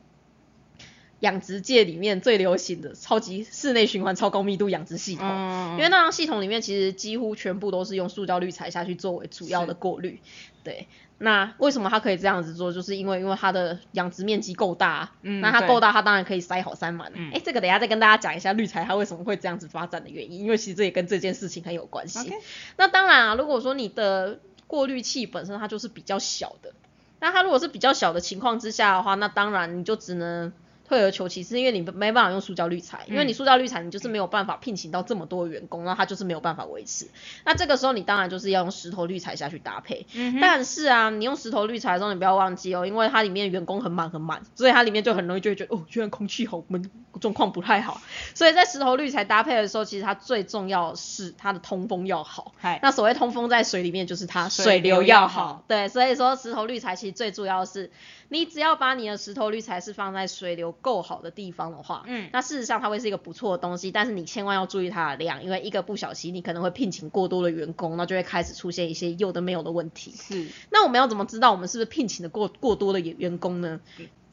[1.24, 5.26] 养殖界里面最流行的超级室内循环超高密度养殖系统，
[5.72, 10.20] 因为那张系统里面其实几乎全部都是用塑胶滤材下去作为主要的过滤。
[10.62, 12.72] 对，那为什么它可以这样子做？
[12.72, 17.10] 就是因为因为它的养殖面积够大，嗯，那它够大，它当然可以塞好塞满。
[17.32, 22.30] 哎，这个等下再跟大家讲一下滤材它为什么会这样子发展的原因，因为其实这也跟这件事情很有关系。
[22.76, 26.74] 那当然啊，如果说你的过滤器本身它就是比较小的，
[27.20, 30.52] 那它如果是比较小的情况之下的话，那当然你就只能。
[30.86, 37.08] 退而求其次，因为你没办法用塑胶滤材，因为你塑胶滤材你就是没有办法聘请到这么多的员工，然后它就是没有办法维持。
[37.44, 40.06] 那这个时候你当然就是要用石头滤材下去搭配。
[40.40, 48.00] 但是啊，你用石头滤材的时候，你不要忘记哦，因为它里面员工很满很满，所以它里面就很容易就会觉得哦，居然空气好闷，状况不太好。
[48.34, 52.52] 所以在石头滤材搭配的时候，其实它最重要是它的通风要好。
[52.82, 55.64] 那所谓通风在水里面就是它水流要好。
[55.66, 57.90] 对，所以说石头滤材其实最重要是。
[58.30, 70.12] 你只要把你的石头滤材是放在水流够好的地方的话，嗯，那事实上它会是一个不错的东西，但是你千万要注意它的量，因为一个不小心你可能会聘请过多的员工，那就会开始出现一些有的没有的问题。
[70.12, 73.80] 是，那我们要怎么知道我们是不是聘请的过过多的员工呢？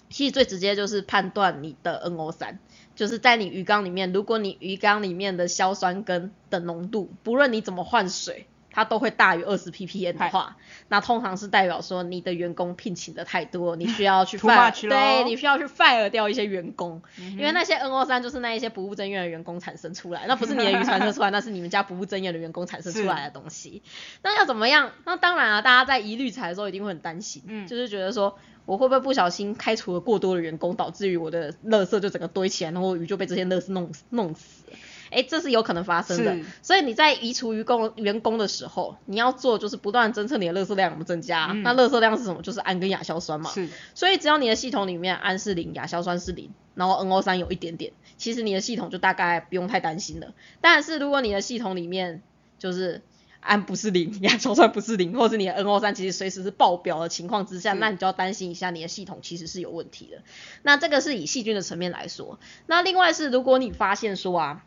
[0.09, 2.59] 其实最直接就是判断你的 NO 三，
[2.95, 8.45] 就是在你鱼缸里面，如果你鱼缸里面的硝酸根的浓度，不论你怎么换水。
[8.71, 10.57] 它都会大于二十 ppm 的话，
[10.87, 23.83] 那通常是代表说你的员工聘请的太多，你需要去 fire，对，你需要去 fire 掉一些员工，因为那些 NO 三就是那一些不务正业的员工产生出来，那不是你的鱼产生出来，那是你们家不务正业的员工产生出来的东西。
[24.23, 24.91] 那要怎么样？
[25.05, 34.63] 那当然啊，大家在一滤材的时候一定会很担心，嗯，就是觉得说我会不会不小心开除了过多的员工，导致于我的垃圾就整个堆起来，然后鱼就被这些垃圾弄弄死。
[35.11, 41.47] 哎，这是有可能发生的，所以你在移除于工员工的时候，你要做就是不断侦测你的垃圾量有没有增加。
[41.47, 42.41] 那垃圾量是什么？
[42.41, 43.51] 就是氨跟亚硝酸嘛。
[43.51, 43.67] 是。
[43.93, 50.33] 所以只要你的系统里面氨是零，亚硝酸是零，然后 NO 三有一点点，其实你的系统就大概不用太担心了。
[50.61, 52.21] 但是如果你的系统里面
[52.57, 53.01] 就是
[53.41, 60.21] 氨不是零，亚硝酸不是零，或是你的 NO 三其实随时是爆表的情况之下，那你就要担心一下你的系统其实是有问题的。
[60.61, 62.39] 那这个是以细菌的层面来说。
[62.65, 64.63] 那另外是如果你发现说啊。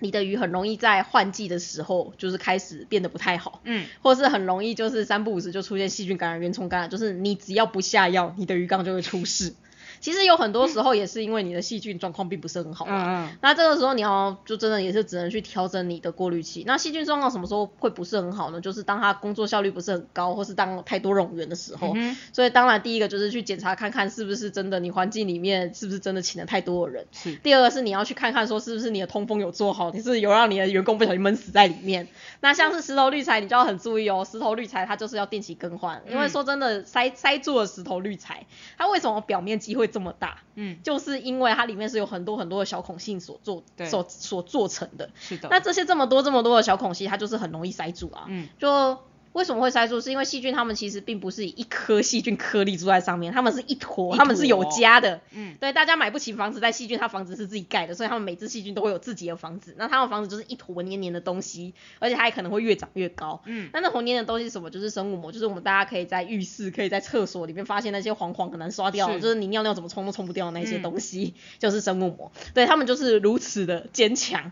[0.00, 9.54] 你的鱼很容易在换季的时候就是开始变得不太好，嗯，或是很容易就是三不五时就出现细菌感染、原虫感染，就是你只要不下药，你的鱼缸就会出事。
[10.00, 16.64] 其实有很多时候也是因为你的细菌状况并不是很好嘛，嗯嗯那这个时候你要就真的也是只能去调整你的过滤器。
[16.66, 18.60] 那细菌状况什么时候会不是很好呢？
[18.60, 21.92] 就是当它工作效率不是很高，或是当太多冗员的时候。
[21.94, 27.06] 嗯所以当然第一个就是去检查看看是不是真的你环境里面是不是真的请了太多的人。
[27.12, 32.08] 是，第二个是你要去看看说是不是你的通风有做好，你是有让你的员工不小心闷死在里面。
[32.40, 38.46] 那像是石头滤材，你就要很注意哦，石头滤材它就是要定期更换，因为嗯说真的塞塞住了石头滤材，
[38.78, 40.38] 它为什么表面积会这么大？
[40.54, 45.10] 嗯，就是因为它里面是有很多很多的小孔隙所做对所所做成的。
[45.14, 48.24] 是的，那这些这么多这么多的小孔隙，它就是很容易塞住啊。
[48.28, 48.98] 嗯，就
[49.32, 50.00] 为什么会塞住？
[50.00, 55.20] 是因为细菌它们其实并不是以一颗细菌颗粒住在上面，它们是一坨，它们是有家的。
[55.30, 59.74] 嗯，对，大家买不起房子，但细菌它房子是自己盖的，所以它们每只细菌都会有自己的房子。
[59.78, 63.40] 那它们房子就是一坨黏黏的东西，而且它还可能会越长越高。
[63.46, 64.68] 嗯，那那坨黏的东西是什么？
[64.68, 72.32] 就是生物膜，就是我们大家可以在浴室、可以在厕所里面发现那些黄黄很难刷掉，是就是你尿尿怎么冲都冲不掉的那些嗯东西，就是生物膜。
[72.52, 74.50] 对，它们就是如此的坚强。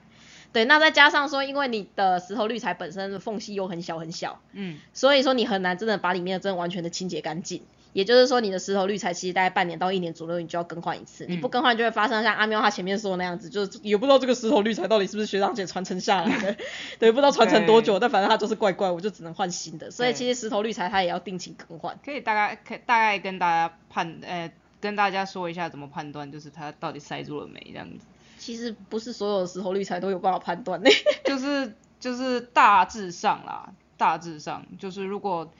[0.52, 7.62] 对，那再加上说，因为你的石头滤材本身的缝隙又很小很小，嗯，所以说你很难真的把里面的针完全的清洁干净。
[7.94, 11.24] 也就是说，你的石头滤材其实大概半年到一年左右，你就要更换一次。
[11.26, 16.56] 你不更换，就会发生像阿喵他前面说的那样子，就是也不知道这个石头滤材到底是不是学长姐传承下来的，
[17.00, 19.90] 对，不知道传承多久，但反正它就是怪怪，我就只能换新的。
[19.90, 21.98] 所以其实石头滤材它也要定期更换。
[22.04, 28.04] 可以大概可以大概跟大家判呃跟大家说一下怎么判断，就是它到底塞住了没这样子，
[28.38, 30.90] 其实不是所有的石头滤材都有办法判断的。
[31.24, 35.50] 就是就是大致上啦，大致上就是如果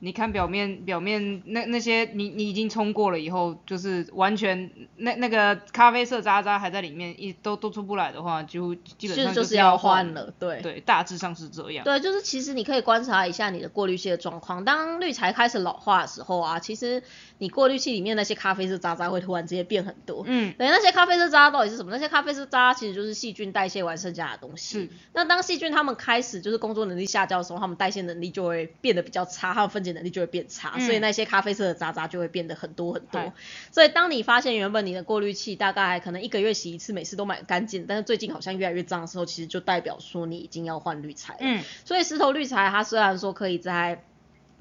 [0.00, 10.60] 你看表面表面那那些你你已经冲过了以后，就是完全那那个咖啡色渣渣还在里面，一都都出不来的话，就基本上就是要要换了，对。
[10.62, 11.84] 对，大致上是这样。
[11.84, 14.64] 对，就是其实你可以观察一下你的过滤器的状况。
[14.64, 17.02] 当滤材开始老化的时候啊，其实
[17.38, 20.24] 你过滤器里面那些咖啡色渣渣会突然之间变很多。
[20.26, 21.92] 嗯，对，那些咖啡色渣到底是什么？
[21.92, 24.80] 那些咖啡色渣其实就是细菌代谢完剩下的东西。
[24.80, 24.88] 是。
[25.12, 33.32] 那当细菌它们开始就是工作能力下降的时候，它们代谢能力就会变得比较差，它们分解能力就会变差，嗯所以那些咖啡色的渣渣就会变得很多很多嗨。
[33.70, 41.38] 所以当你发现原本你的过滤器大概可能一个月洗一次，每次都蛮干净，但是最近好像越来越脏的时候，其实就代表说你已经要换滤材了。
[41.42, 44.02] 嗯，所以石头滤材它虽然说可以在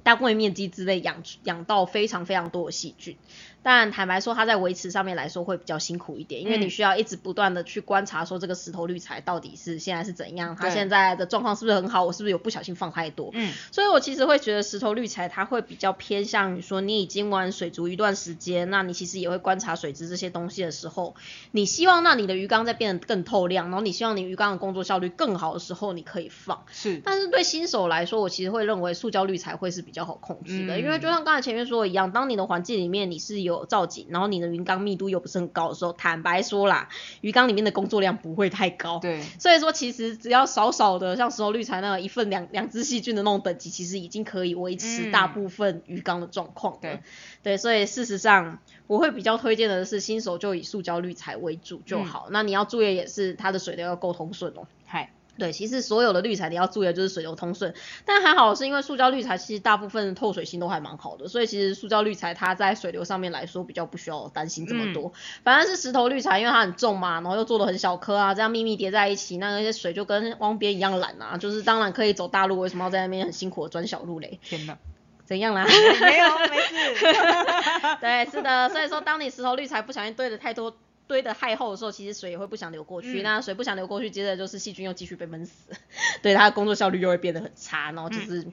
[0.07, 3.17] 单位面积之内养养到非常非常多的细菌，
[3.63, 13.29] 但坦白说它在维持上面来说会比较辛苦一点，因为嗯你需要一直不断的去观察说这个石头滤材到底是现在是怎样，它现在的状况是不是很好，我是不是有不小心放太多。
[13.33, 21.15] 嗯，所以我其实会觉得石头滤材它会比较偏向于说你已经玩水族一段时间，那你其实也会观察水质这些东西的时候，
[21.51, 26.63] 你希望让你的鱼缸在变得更透亮，然后你希望你鱼缸的工作效率更好的时候，你可以放。
[26.71, 36.89] 是，但是对新手来说，我其实会认为塑胶滤材会是比较好控制的，嗯因为就像刚才前面说的一样，当你的环境里面你是有造景，然后你的鱼缸密度又不是很高的时候，坦白说啦，
[37.21, 38.99] 鱼缸里面的工作量不会太高。
[38.99, 46.79] 对，所以说，其实只要少少的像石头滤材那个一份两两只细菌的那种等级，其实已经可以维持嗯大部分鱼缸的状况了。
[46.81, 46.99] 对
[47.43, 52.27] 对，所以事实上，我会比较推荐的是新手就以塑胶滤材为主就好。
[52.31, 54.67] 那你要注意也是它的水流要够通顺哦。
[54.85, 57.73] 嗨，对，其实所有的滤材你要注意的就是水流通顺，
[58.05, 65.13] 但还好是因为塑胶滤材其实大部分透水性都还蛮好的，所以其实塑胶滤材它在水流上面来说比较不需要担心这么多。
[65.43, 74.39] 反而是石头滤材，因为它很重嘛，然后又做的很小颗啊，这样密密叠在一起，那些水就跟汪边一样懒啊，就是当然可以走大路，为什么要在那边很辛苦的钻小路嘞？
[74.43, 74.77] 天哪，
[75.25, 75.65] 怎样啦？
[76.01, 77.05] 没有，没事。
[78.01, 80.75] 对，是的，所以说当你石头滤材不小心堆的太多。
[81.07, 83.21] 堆的太厚的时候，其实水也会不想流过去。
[83.21, 85.71] 嗯那水不想流过去，接着就是细菌又继续被闷死，
[86.21, 88.45] 对它的工作效率又会变得很差，然后就是，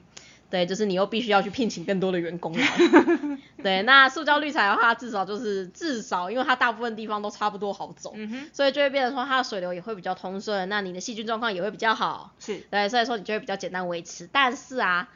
[0.49, 2.59] 对，就是你又必须要去聘请更多的员工了。
[3.63, 12.33] 对，那塑胶滤材的话，至少就是至少，因为它大部分地方都差不多好走，嗯，所以就会变成说它的水流也会比较通顺，那你的细菌状况也会比较好。
[12.39, 14.29] 是，对，所以说你就会比较简单维持。
[14.31, 15.09] 但是啊，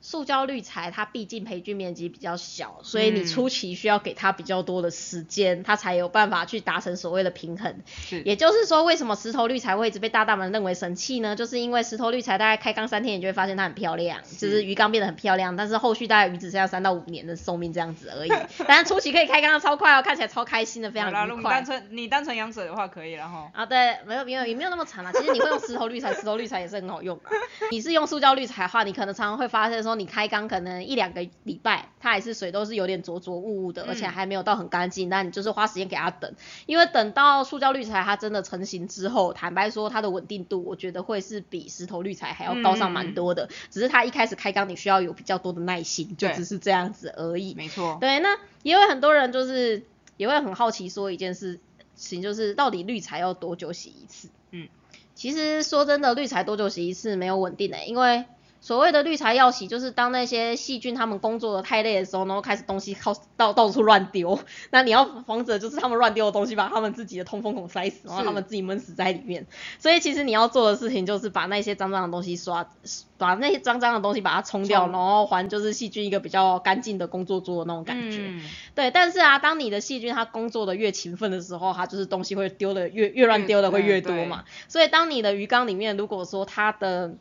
[0.00, 7.80] 塑胶滤材它毕竟培菌面积比较小，所以你嗯初期需要给它比较多的时间，它才有办法去达成所谓的平衡。
[7.86, 11.36] 是，也就是说，为什么石头滤材会一直被大大们认为神器呢？
[11.36, 18.32] 就是因为石头滤材大概开缸三天，你就会发现它很漂亮，就是鱼缸变得很漂亮，但是后续大概鱼只剩下三到五年的寿命这样子而已。
[18.66, 21.64] 但是初期可以开缸的超快哦，看起来超开心的，非常，愉快如果你单。
[21.64, 23.50] 纯你单纯养水的话可以了哈。
[23.52, 25.12] 啊，对，没有没有也没有那么长啊。
[25.12, 27.24] 其实你会用石头滤材，石头滤材也是很好用的。
[27.70, 36.32] 你是用塑胶滤材的话，你可能常常会发现说说你开缸可能一两个礼拜，它还是水都是有点浊浊雾雾的，而且还没有到很干净，那你就是花时间给它等，
[36.66, 47.54] 因为等到塑胶滤材它真的成型之后，坦白说它的稳定度，我觉得会是比石头滤材还要高上蛮多的，只是它一开始开缸你需要有比较多的耐心，就只是这样子而已。
[47.54, 47.98] 没错。
[48.00, 49.82] 对，那也有很多人就是
[50.16, 51.58] 也会很好奇说一件事
[51.96, 54.28] 情，就是到底滤材要多久洗一次？
[54.52, 54.68] 嗯，
[55.16, 58.24] 其实说真的，滤材多久洗一次没有稳定的，因为。
[58.60, 64.38] 所谓的绿茶药洗，就是当那些细菌他们工作的太累的时候，然后开始东西靠到到处乱丢，
[64.70, 69.46] 那你要防止就是他们乱丢的东西把他们自己的通风孔塞死，然后他们自己闷死在里面。
[69.78, 72.68] 所以其实你要做的事情就是把那些脏脏的东西刷，
[73.16, 78.30] 把那些脏脏的东西把它冲掉，然后还就是细菌一个比较干净的工作桌的那种感觉。
[78.74, 84.44] 对，但是啊，当你的细菌它工作的越勤奋的时候，它就是东西会丢的越越乱丢的会越多嘛。
[84.68, 87.14] 所以当你的鱼缸里面如果说它的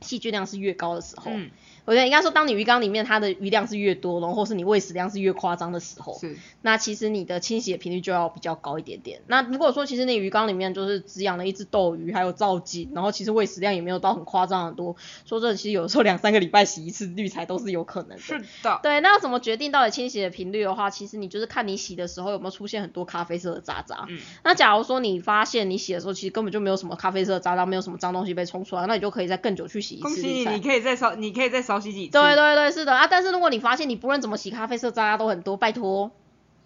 [0.00, 1.30] 细菌量是越高的时候。
[1.88, 9.22] 我觉得应该说，当你鱼缸里面它的鱼量是越多，然后或是你喂食量是越夸张的时候，是，那其实你的清洗的频率就要比较高一点点。
[9.26, 18.18] 那如果说其实你鱼缸里面就是只养了一只斗鱼，还有造景，然后其实喂食量也没有到很夸张的多，说真的，其实有时候两三个礼拜洗一次滤材都是有可能的。
[18.18, 18.80] 是的。
[18.82, 24.04] 对，那要怎么决定到底清洗的频率的话，其实你就是看你洗的时候有没有出现很多咖啡色的渣渣。
[24.10, 24.18] 嗯。
[24.44, 30.02] 那假如说你发现你洗的时候其实根本就没有什么咖啡色的渣渣，没有什么脏东西被冲出来，那你就可以再更久去洗一次。
[30.02, 32.54] 恭喜你，你可以再少，你可以再少对对。
[32.54, 36.10] 对，是的啊，但是如果你发现你不论怎么洗咖啡色渣渣都很多，拜托。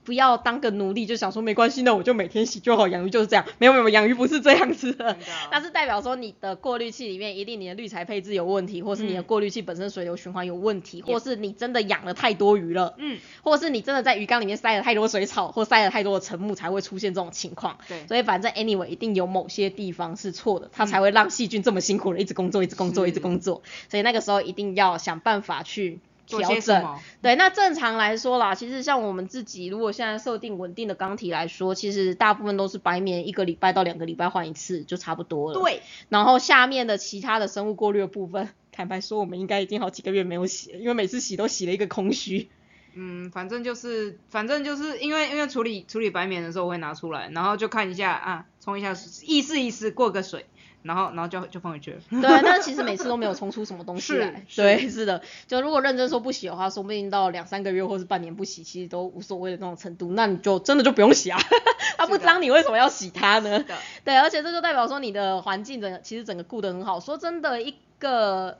[0.04, 2.88] 不要当个奴隶，就想说没关系，那我就每天洗就好。
[2.88, 5.16] 养鱼就是这样，没有没有，养鱼不是这样子的。
[5.50, 17.78] 那是代表说你的过滤器里面一定你的滤材配置有问题，或是你的过滤器本身水流循环有问题，或是你真的养了太多鱼了，嗯，或是你真的在鱼缸里面塞了太多水草，或塞了太多的沉木才会出现这种情况。
[17.88, 23.62] 对，所以反正 anyway 一定有某些地方是错的，它才会让细菌这么辛苦的一直工作，一直工作，一直工作。
[23.88, 26.00] 所以那个时候一定要想办法去。
[26.26, 35.60] 调整，对，那正常来说啦，其实像我们自己，如果现在设定稳定的缸体来说，其实大部分都是白棉一个礼拜到两个礼拜换一次就差不多了。
[35.60, 42.48] 对，然后下面的其他的生物过滤的部分， 坦白说，我们应该已经好几个月没有洗了，因为每次洗都洗了一个空虚。
[42.94, 50.44] 嗯，反正就是，反正就是因为因为处理处理白棉的时候我会拿出来，然后就看一下啊，冲一下意思意思过个水。
[50.82, 52.00] 然后，然后就就放回去了。
[52.20, 54.44] 对，但其实每次都没有冲出什么东西来。
[54.54, 55.22] 对，是的。
[55.46, 61.38] 就如果认真说不洗的话，说不定到两三个月或是半年不洗，其实都无所谓的那种程度，那你就真的就不用洗啊。
[61.96, 63.64] 它不脏，你为什么要洗它呢？
[64.04, 66.98] 对，而且这就代表说你的环境整其实整个顾得很好。
[67.00, 68.58] 说真的，一个。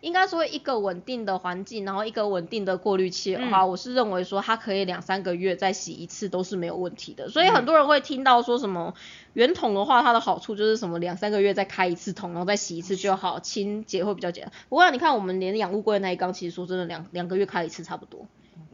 [0.00, 7.28] 应该说一个稳定的环境，然后一个稳定的过滤器的话，我是认为说它可以两三个月再洗一次都是没有问题的。
[7.28, 8.94] 所以很多人会听到说什么
[9.34, 14.52] 圆筒的话，它的好处就是什么两三个月再开一次桶，然后再洗一次就好，清洁会比较简单。
[14.68, 18.26] 不过你看我们连养乌龟那一缸，其实说真的两两个月开一次差不多。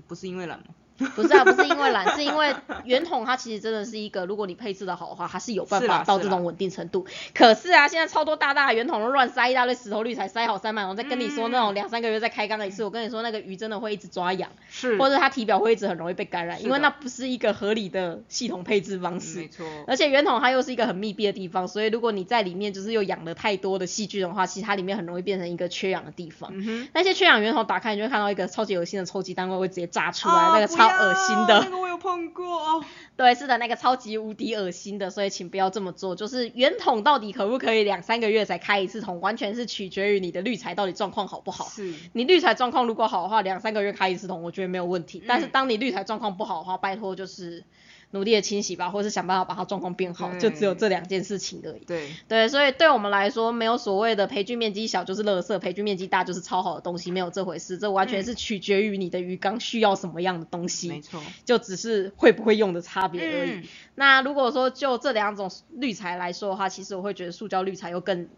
[0.06, 0.66] 不是因为懒吗？
[1.14, 2.54] 不是啊，不是因为懒，是因为
[2.84, 7.06] 圆筒它其实真的是一个，如果你配置的好的话，它是有办法到这种稳定程度。
[7.34, 19.38] 可是啊，现在超多大大的圆筒都乱塞一大堆石头滤材，塞好塞满，我再跟你说那种两三个月再开缸一次，我跟你说那个鱼真的会一直抓痒，是，或者它体表会一直很容易被感染，因为那不是一个合理的系统配置方式。
[19.40, 19.66] 没错。
[19.86, 26.52] 而且圆筒它又是一个很密闭的地方，所以如果你在里面就是又养了太多的细菌的话，其实它里面很容易变成一个缺氧的地方。
[26.92, 31.60] 那些缺氧圆筒打开，你就会看到一个超级恶心的抽积单位会直接炸出来，那个超恶心的。
[31.60, 32.84] 那个我有碰过，
[33.16, 36.14] 对，是的，那个超级无敌恶心的，所以请不要这么做。
[36.14, 41.66] 就是圆筒到底可不可以两三个月才开一次桶，完全是取决于你的滤材到底状况好不好。
[41.66, 45.22] 是，你滤材状况如果好的话，两三个月开一次桶，我觉得没有问题。
[45.26, 47.64] 但是当你滤材状况不好的话，拜托就是。
[48.12, 51.84] 努力的清洗吧，或是想办法把它状况变好，就只有这两件事情而已。
[51.84, 57.76] 对对，所以对我们来说，没有所谓的培菌面积小就是垃圾，培菌面积大就是超好的东西，没有这回事。
[57.76, 63.68] 这完全是取决于你的鱼缸需要什么样的东西，没错，就只是会不会用的差别而已。
[63.94, 68.28] 那如果说就这两种滤材来说的话，其实我会觉得塑胶滤材又更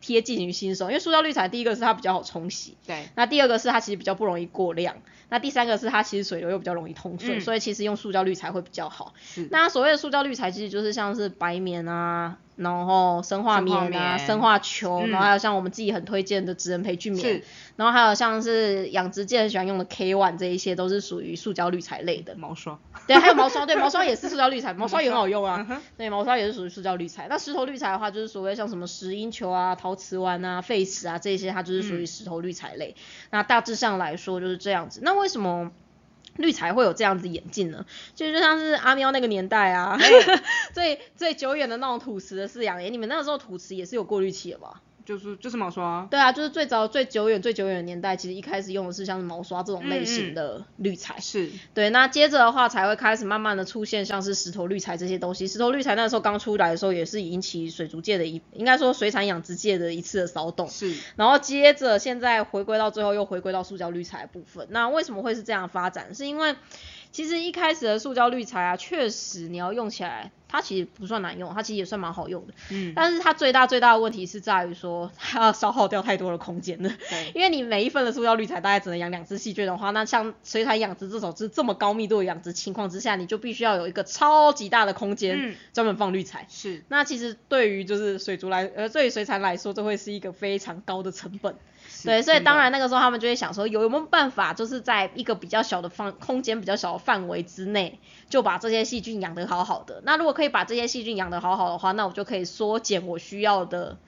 [0.00, 4.96] 贴近于新手，因为塑胶滤材第一个是它比较好冲洗，对，那第二个是它其实比较不容易过量。
[5.28, 9.12] 那第三个是它其实水流又比较容易通顺，所以其实用塑胶滤材会比较好。
[9.50, 12.38] 那所谓的塑胶滤材其实就是像是白棉啊。
[12.56, 17.42] 然后生化棉啊，生化球，然后还有像我们自己很推荐的植人培菌棉，
[17.76, 22.34] 然后还有像是养殖界很喜欢用的 K One 这一些都是属于塑胶滤材类的。
[22.36, 22.78] 毛刷。
[23.06, 25.66] 对，还有毛刷，对，毛刷也是塑胶滤材， 毛刷也很好用啊。
[25.96, 27.26] 对，毛刷也是属于塑胶滤材。
[27.28, 32.96] 那石头滤材的话，就是所谓像什么石英球啊、陶瓷丸啊、废石啊这些，它就是属于石头滤材类。
[33.30, 35.00] 那大致上来说就是这样子。
[35.02, 35.70] 那为什么？
[36.38, 39.98] 滤才会有这样子演进呢，就就像是阿喵那个年代啊，
[40.72, 44.80] 最最久远的那种土池的饲养，你们那个时候土池也是有过滤器的吧？
[45.06, 46.06] 就是就是毛刷。
[46.10, 51.18] 对啊，就是最早最久远最久远的年代，其实一开始用的是像是毛刷这种类嗯型的滤材。
[51.20, 55.46] 是，对，那接着的话才会开始慢慢的出现像是石头滤材这些东西。
[55.46, 60.68] 石头滤材那时候刚出来的时候，也是引起水族界的一，应该说水产养殖界的一次的骚动。
[60.68, 64.66] 是，然后接着现在回归到最后又回归到塑胶滤材的部分。
[64.70, 66.12] 那为什么会是这样发展？
[66.14, 66.56] 是因为
[67.16, 72.52] 其实一开始的塑胶滤材啊，确实你要用起来，它其实不算难用，它其实也算蛮好用的。
[72.70, 76.90] 嗯，但是它最大最大的问题是在于说，它消耗掉太多的空间了。
[77.08, 86.46] 对，因为你每一份的塑胶滤材大概只能养两只细菌的话，那像水产养殖这种是这么高密度的养殖情况之下，你就必须要有一个超级大的空间嗯专门放滤材。
[86.50, 91.56] 是，那其实对于就是水族来，呃，对于水产来说，这会是一个非常高的成本。
[92.06, 97.98] 是对，所以当然那个时候他们就会想说，有有没有办法，就是在一个比较小的方空间、比较小的范围之内，
[98.30, 100.00] 就把这些细菌养得好好的。
[100.04, 103.98] 那如果可以把这些细菌养得好好的话，那我就可以缩减我需要的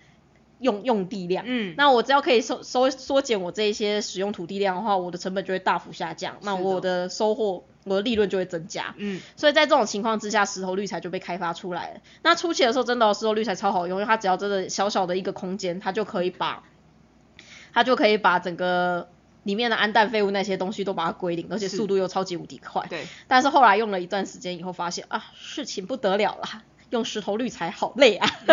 [0.61, 1.45] 用用地量。
[1.47, 8.95] 嗯，那我只要可以收收缩减我这一些使用土地量的话，我的成本就会大幅下降，那我的收获、我的利润就会增加。
[8.97, 12.01] 嗯，所以在这种情况之下，石头滤材就被开发出来了。
[12.23, 16.65] 那初期的时候，真的、哦、石头滤材超好用，因为它只要真的小小的一个空间，它就可以把
[17.79, 19.09] 它就可以把整个
[19.45, 22.85] 里面的氨氮废物那些东西都把它归零，而且速度又超级无敌快。
[22.91, 26.65] 对，但是后来用了一段时间以后，发现啊，事情不得了啦。
[26.91, 28.27] 用石头滤材好累啊，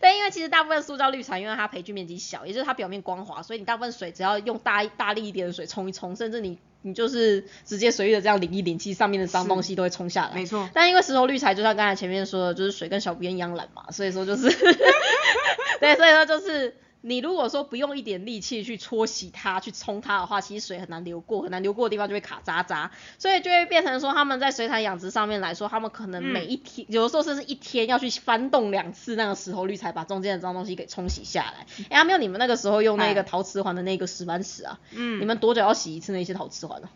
[0.00, 10.34] 对，因为其实大部分塑胶滤材，因为它培菌面积小，也就是它表面光滑，所以你大部分水只要用大大力一点的水冲一冲，甚至你你就是直接随意的这样淋一淋，其实上面的脏东西都会冲下来。
[10.36, 14.48] 没错，但因为石头滤材就像刚才前面说的，就是水跟小便一样懒嘛，所以说就是，
[15.80, 16.76] 对，所以说就是
[17.06, 31.66] 你如果说不用一点力气去搓洗它、去冲它的话，其实水很难流过，很难流过的地方就会卡渣渣，所以就会变成说他们在水产养殖上面来说，他们可能每一天、有的时候甚至一天要去翻动两次那个石头滤材，把中间的脏东西给冲洗下来。
[31.90, 36.88] 哎、阿没有你们那个时候用那个哎陶瓷环的那个石板尺啊，嗯，你们多久要洗一次那些陶瓷环呢、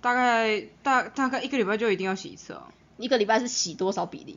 [0.00, 2.64] 大概大大概一个礼拜就一定要洗一次哦。
[2.96, 4.36] 一个礼拜是洗多少比例？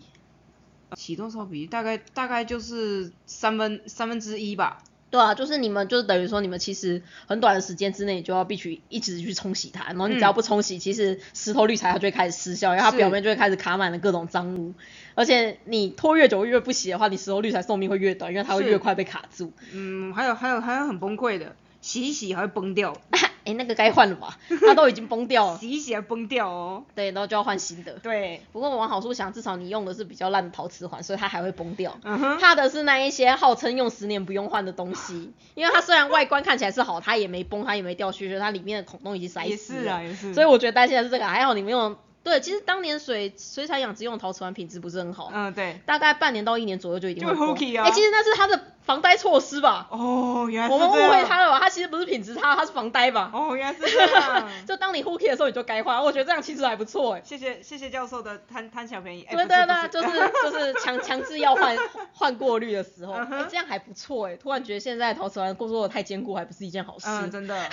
[0.95, 1.67] 洗多少比例？
[1.67, 4.83] 大概大概就是三分三分之一吧。
[5.09, 14.73] 对啊，就是你们就是等于说你们其实很短的时间之内，就要必须一直去冲洗它，然后你只要不冲洗，其实石头滤材它就会开始失效，然后它表面就会开始卡满了各种脏污，
[15.15, 19.53] 而且你拖越久越不洗的话，你石头滤材寿命会越短，因为它会越快被卡住。
[19.73, 21.55] 嗯，还有还有还有很崩溃的，
[21.87, 22.93] 洗一洗还会崩掉，
[23.45, 24.37] 哎，那个该换了吧？
[24.59, 26.83] 它都已经崩掉了， 洗一洗还崩掉哦。
[26.93, 27.93] 对，然后就要换新的。
[27.99, 31.97] 对，不过往好处想，至少你用的是比较烂的陶瓷环，所以它还会崩掉。
[32.03, 39.81] 嗯哼，怕的是那一些号称用十年不用换的东西， 因为它虽然外观看起来是好，它也没崩，它也没掉屑屑，它里面的孔洞已经塞也死了。
[39.81, 40.33] 是啊，也是。
[40.33, 41.97] 所以我觉得担心的是这个，还好你没有。
[42.23, 45.79] 对，其实当年水水产养殖用的陶瓷环品质不是很好，嗯，对。
[45.85, 47.55] 大概半年到一年左右就已经会就会崩。
[47.55, 49.85] hooky 啊哎、其实那是它的防呆措施吧？
[49.91, 51.59] 哦，原来是我们误会他了吧？
[51.59, 53.29] 他其实不是品质差，他是防呆吧？
[53.33, 54.49] 哦，原来是这样。
[54.65, 57.21] 就当你 hooky 的时候你就该换，我觉得这样其实还不错哎。
[57.25, 59.23] 谢谢谢谢教授的贪贪小便宜。
[59.29, 61.77] 哎对对对，就是就是强强制要换
[62.13, 63.13] 换过滤的时候，
[63.49, 64.37] 这样还不错哎。
[64.37, 67.07] 突然觉得现在陶瓷环工作的太坚固，还不是一件好事。
[67.09, 67.55] 嗯，真的。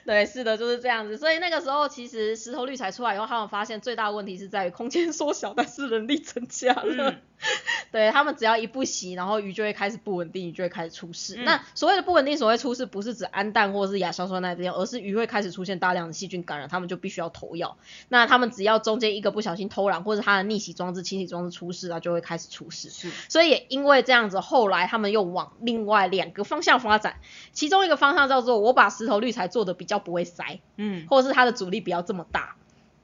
[0.06, 1.16] 对，是的，就是这样子。
[1.16, 7.10] 所以那个时候，其实石头滤材出来以后，他们发现最大的问题是在于空间缩小，但是人力增加了。
[7.10, 7.18] 嗯
[7.92, 11.36] 对他们只要一不洗，然后鱼就会开始不稳定，鱼就会开始出事。
[11.38, 17.78] 嗯那所谓的不稳定，所谓出事，不是指氨氮或者是亚硝酸钠这样，而是鱼会开始出现大量的细菌感染，他们就必须要投药。
[18.08, 22.90] 那他们只要中间一个不小心偷懒，或者它的逆洗装置、清洗装置出事啊，就会开始出事。
[23.28, 27.20] 所以也因为这样子，后来他们又往另外两个方向发展，
[27.52, 31.04] 其中一个方向叫做我把石头滤材做的比较不会塞，嗯。
[31.08, 32.54] 或者是它的阻力不要这么大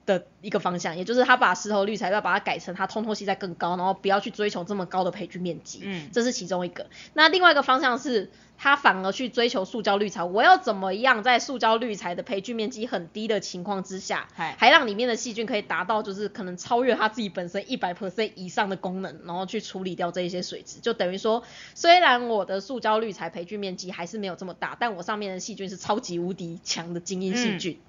[0.06, 6.86] 的一个方向，也就是他把石头滤材要把它改成它通透性再更高，然后不要去追求这么高的培菌面积，嗯这是其中一个。
[7.12, 8.30] 那另外一个方向是。
[8.56, 21.42] 他反而去追求塑胶滤材，我要怎么样在塑胶滤材的培菌面积很低的情况之下，还让里面的细菌可以达到就是可能超越它自己本身一百 percent 以上的功能，然后去处理掉这一些水质，就等于说，
[21.74, 27.80] 虽然我的塑胶滤材培菌面积还是没有这么大，但我上面的细菌是超级无敌强的精英细菌，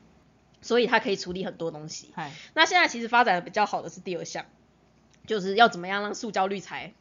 [0.66, 2.12] 所以它可以处理很多东西。
[2.56, 4.48] 那现在其实发展的比较好的是第二项，
[5.28, 6.92] 就是要怎么样让塑胶滤材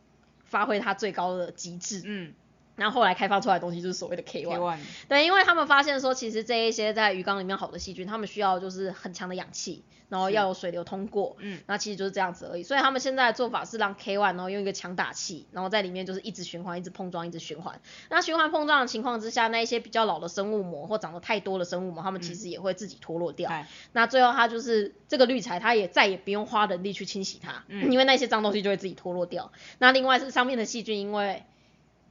[0.44, 2.02] 发挥它最高的极致。
[2.04, 2.34] 嗯。
[2.76, 4.78] 然后后来开发出来的东西就是所谓的 K one。
[5.08, 11.60] 对，因为他们发现说，其实这一些在鱼缸里面好的细菌，他们需要就是很强的氧气，然后要有水流通过，嗯。
[11.66, 12.62] 那其实就是这样子而已。
[12.62, 17.80] 所以他们现在的做法是让 K one，然后用一个强打气，然后在里面就是一直循环、一直碰撞、一直循环。
[18.10, 23.48] 那循环碰撞的情况之下，那一些比较老的生物膜或长得太多的生物膜，它们其实也会自己脱落掉。
[23.48, 29.52] 嗨那最后它就是这个滤材，它也再也不用花人力去清洗它，嗯因为那些脏东西就会自己脱落掉。
[29.78, 31.44] 那另外是上面的细菌，因为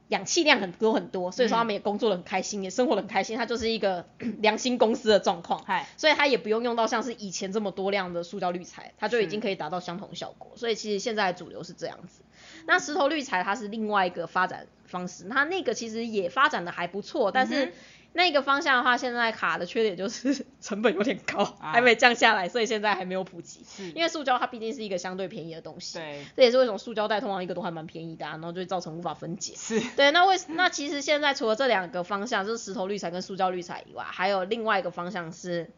[0.08, 4.06] 氧气量很多很多，所以说他们也工作的很开心，也生活的很开心，它就是一个
[4.40, 5.64] 良心公司的状况，
[5.96, 12.22] 所以它也不用用到像是以前这么多量的塑胶滤材，它就已经可以达到相同效果，所以其实现在主流是这样子。
[12.66, 17.72] 那石头滤材它是另外一个发展方式，它那个其实也发展的还不错，但是。
[18.16, 23.66] 那个方向的话，现在卡的缺点就是 成本有点高，还没降下来，所以现在还没有普及。
[23.94, 29.54] 因为塑胶它毕竟是一个相对便宜的东西，对，这也是为什么塑胶袋通常一个都还蛮便宜的，啊然后就会造成无法分解。
[29.56, 35.70] 是， 对，那为那其实现在除了这两个方向，就是石头滤材跟塑胶滤材以外，还有另外一个方向是。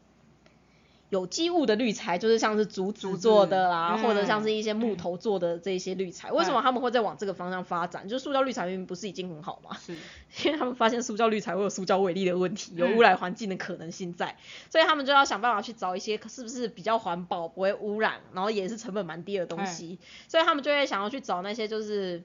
[1.08, 8.08] 有机物的滤材就是像是竹子做的啦，或者像是一些木头做的这些滤材，为什么他们会在往这个方向发展？
[8.08, 9.76] 就是塑胶滤材明明不是已经很好嘛？
[9.76, 9.94] 是，
[10.44, 14.36] 因为他们发现塑胶滤材会有塑胶微粒的问题，有污染环境的可能性在，
[14.68, 22.24] 所以他们就要想办法去找一些是不是比较环保、不会污染，然后也是成本蛮低的东西，所以他们就会想要去找那些就是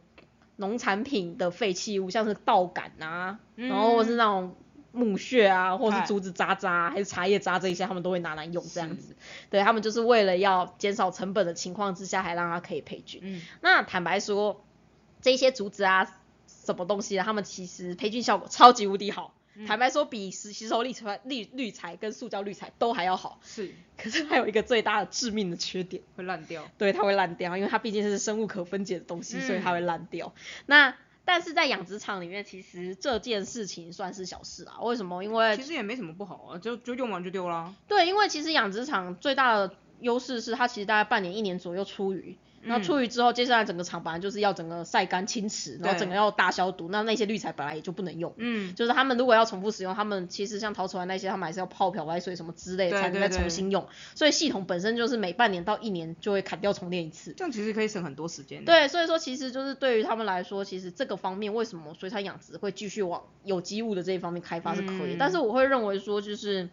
[0.56, 4.56] 农产品的废弃物，像是稻杆啊，然后或是那种。
[4.92, 9.16] 木屑啊，或是竹子渣渣，还是茶叶渣这一些，他们都会拿来用这样子。
[9.50, 13.22] 对他们就是为了要减少成本的情况之下，还让它可以培菌。
[13.24, 13.42] 嗯。
[13.62, 14.64] 那坦白说，
[15.22, 19.34] 这些竹子啊，什么东西啊，他们其实培菌效果超级无敌好。
[19.68, 23.40] 坦白说，比吸吸收滤材、滤滤材跟塑胶滤材都还要好。
[23.44, 23.74] 是。
[23.98, 26.70] 可是它有一个最大的致命的缺点，会烂掉。
[26.78, 30.34] 对，它会烂掉，因为它毕竟是生物可分解的东西，所以它会烂掉。
[30.66, 34.80] 那但是在养殖场里面，其实这件事情算是小事啊。
[34.82, 35.24] 为什么？
[35.24, 37.74] 因为其实也没什么不好啊，就就用完就丢啦。
[37.88, 42.38] 对，因为其实养殖场最大的优势是它其实大概半年、一年左右出鱼。
[42.64, 48.34] 那出鱼之后，接下来整个厂本来就是要整个晒干清池，然后整个要大消毒，那那些滤材本来也就不能用。
[48.38, 48.74] 嗯。
[48.76, 53.88] 就是他们如果要重复使用，他们其实像陶瓷玩那些，他们还是要泡漂白水什么之类才能再重新用。
[54.16, 57.34] 所以系统本身就是每半年到一年就会砍掉重练一次。
[57.34, 58.64] 这样其实可以省很多时间。
[58.66, 66.70] 对，所以说其实就是对于他们来说，其实这个方面为什么水产养殖会继续往有机物的这一方面开发是可以，但是我会认为说就是。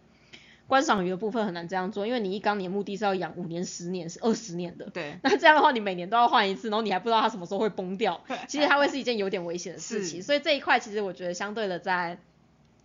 [0.69, 4.85] 观赏鱼的部分很难这样做，因为你一缸你的目的是要养五年、十年、是二十年的。
[4.91, 5.17] 对。
[5.23, 10.21] 那这样的话，你每年都要换一次，然后你还不知道它什么时候会崩掉， 其实它会是一件有点危险的事情。
[10.21, 12.19] 所以这一块其实我觉得相对的在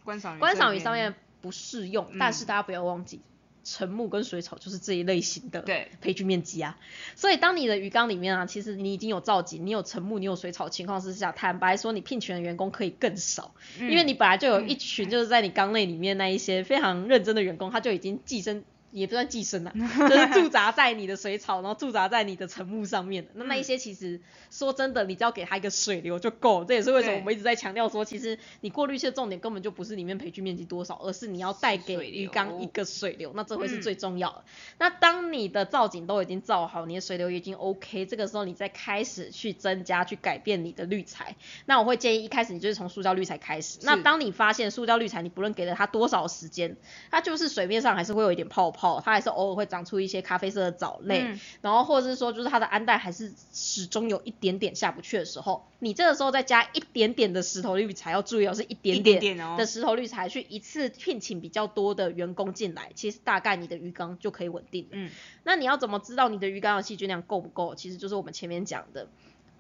[0.03, 3.20] 观赏观赏鱼上面不适用，但是大家不要忘记。
[3.65, 6.79] 沉木跟水草就是这一类型的培育面积啊，
[7.17, 18.62] 所以当你的鱼缸里面啊，其实你已经有造景，你有沉木，你有水草情况之下，坦白说，你聘请的员工可以更少，因为你本来就有一群就是在你缸内里面那一些非常认真的员工，他就已经寄生。
[18.95, 19.72] 也不算寄生啊，
[20.09, 23.30] 就是驻扎在你的水草，然后驻扎在你的沉木上面的。
[23.34, 24.20] 那那一些其实
[24.53, 26.64] 说真的，你只要给它一个水流就够。
[26.64, 34.45] 这也是为什么我们一直在强调说，其实你过滤器的重点根本就不是里面培菌面积多少，而是你要带给鱼缸一个水流，那这会是最重要的。
[34.78, 41.34] 那当你的造景都已经造好，你的水流已经 OK，这个时候你再开始去增加、去改变你的滤材。
[41.66, 43.80] 那我会建议一开始你就是从塑胶滤材开始。
[43.82, 46.76] 那当你发现塑胶滤材你不论给了它多少时间，
[47.11, 48.84] 它就是水面上还是会有一点泡泡。
[49.05, 51.24] 它还是偶尔会长出一些咖啡色的藻类，
[51.62, 64.87] 然后或者是说就是它的氨氮还是始终有一点点下不去的时候，你这个时候再加一点点的石头滤材，要注意哦，是一点点的石头滤材去一次聘请比较多的员工进来，其实大概你的鱼缸就可以稳定。
[64.91, 65.11] 嗯，
[65.45, 67.74] 那你要怎么知道你的鱼缸的细菌量够不够？
[67.74, 69.09] 其实就是我们前面讲的，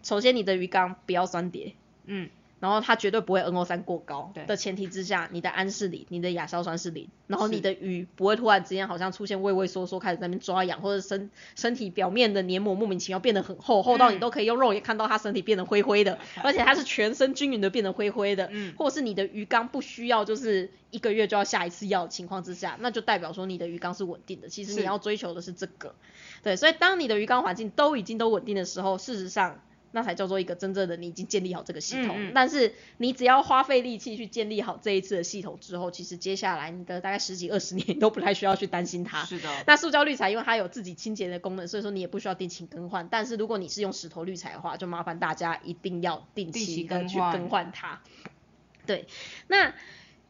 [0.02, 1.74] 首先你的鱼缸不要酸碟。
[2.06, 2.28] 嗯。
[2.64, 24.48] 然后它绝对不会 NO 三过高的前提之下，你的氨是零，你的亚硝酸是零，然后你的鱼不会突然之间好像出现畏畏缩缩，开始在那边抓痒，或者身身体表面的黏膜莫名其妙变得很厚，厚到你都可以用肉眼看到它身体变得灰灰的， 而且它是全身均匀的变得灰灰的，嗯，或者是你的鱼缸不需要就是一个月就要下一次药的情况之下，那就代表说你的鱼缸是稳定的。
[24.48, 25.94] 其实你要追求的是这个，
[26.42, 29.60] 对，所以当你的鱼缸环境都已经都稳定的时候，事实上。
[29.94, 32.32] 那才叫做一个真正的你已经建立好这个系统。
[32.34, 39.24] 但是你只要花费力气去建立好这一次的系统之后，其实接下来你的大概十几二十年都不太需要去担心它。
[39.24, 39.48] 是的。
[39.66, 43.08] 那塑胶滤材因为它有自己清洁的功能，所以说你也不需要定期更换。
[43.08, 48.02] 但是如果你是用石头滤材的话，就麻烦大家一定要定期的去更换它。
[48.84, 49.06] 对。
[49.46, 49.74] 那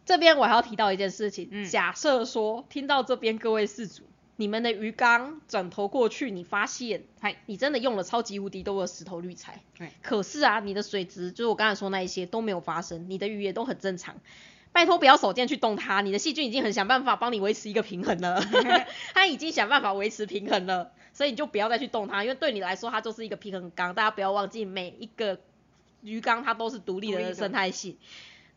[0.05, 4.03] 这边我还要提到一件事情，假设说听到这边各位事主。
[4.37, 14.17] 你们的鱼缸转头过去，你发现，嗨，你真的用了超级无敌多的石头滤材，对，可是啊，你的水质就是我刚才说那一些都没有发生，你的鱼也都很正常，
[14.73, 18.43] 拜托不要手贱去动它，你的细菌已经很想办法帮你维持一个平衡了，
[19.15, 25.39] 它已经想办法维持平衡了，所以你就不要再去动它，因为对你来说它就是一个平衡缸，大家不要忘记每一个
[26.03, 27.33] 鱼缸它都是独立的。
[27.35, 27.99] 生态系。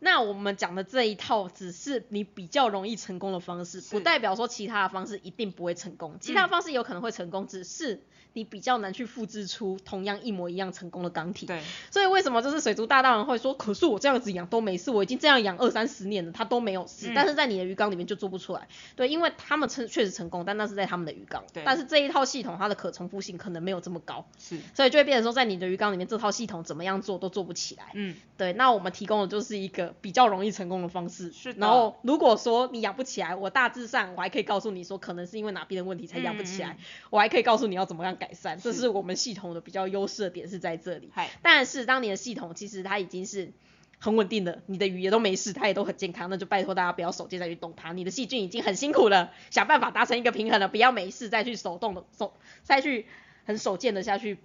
[0.00, 6.16] 那我们讲的这一套只是你比较容易成功的方式，不代表说其他的方式一定不会成功。
[6.20, 8.00] 其他的方式有可能会成功，只是
[8.32, 11.46] 你比较难去复制出同样一模一样成功的钢体。
[11.46, 18.68] 对，所以为什么就是水族大大人会说，可是我这样子养都没事，我已经这样养二三十年了，它都没有事，嗯但是在你的鱼缸里面就做不出来。
[18.94, 21.42] 对，因为他们成确实成功，但那是在他们的鱼缸。
[21.52, 27.90] 对但是这一套系统它的可重复性可能没有这么高，是，所以就会变成说，在你的鱼缸里面这套系统怎么样做都做不起来。
[27.94, 31.32] 嗯，对，那我们提供的就是一个比较容易成功的方式。
[31.32, 36.78] 是的然后如果说你养不起来，我大致上我还可以告诉你说，可能是因为哪边的问题才养不起来，
[37.10, 38.60] 我还可以告诉你要怎么样改善。
[38.60, 41.10] 这是是我们系统的比较优势的点是在这里。
[41.42, 43.52] 但是当你的系统其实它已经是
[43.98, 47.92] 很稳定的，你的鱼也都没事，它也都很健康，那就拜托大家不要手贱再去动它。
[47.92, 52.32] 你的细菌已经很辛苦了，想办法达成一个平衡了，不要没事再去手动的手
[52.62, 53.06] 再去
[53.44, 54.38] 很手贱的下去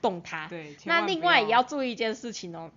[0.00, 0.48] 动它。
[0.48, 2.72] 对，那另外也要注意一件事情哦，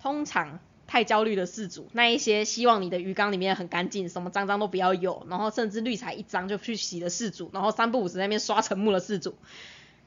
[0.00, 9.34] 通常太焦虑的事主，那一些希望你的鱼缸里面很干净，什么脏脏都不要有，然后甚至滤材一脏就去洗的事主，然后三不五时在那边刷沉木的事主，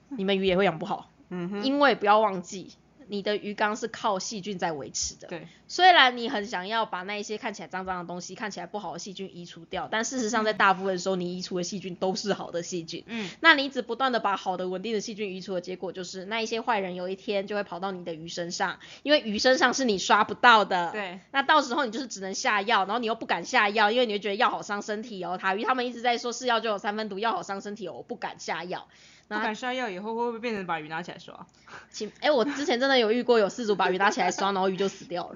[0.10, 2.72] 你们鱼也会养不好，嗯哼，因为不要忘记。
[3.10, 13.04] 你的鱼缸是靠细菌在维持的，对，虽然你很想要把那一些看起来脏脏的东西、看起来不好的细菌移除掉，但事实上在大部分时候，你移除的细菌都是好的细菌。
[13.08, 20.92] 嗯，那你一直不断的把好的稳定的细菌移除的结果，就是那一些坏人有一天就会跑到你的鱼身上，因为鱼身上是你刷不到的。
[20.92, 25.38] 对，那到时候你就是只能下药，然后你又不敢下药，因为你会觉得药好伤身体哦。
[25.38, 28.88] 塔鱼他们一直在说是药就有三分毒，药好伤身体哦，我不敢下药。
[29.38, 31.46] 不敢下药以后会不会变成把鱼拿起来刷？
[31.92, 35.34] 请，哎、我之前真的有遇过有饲主把鱼拿起来刷，然后鱼就死掉了。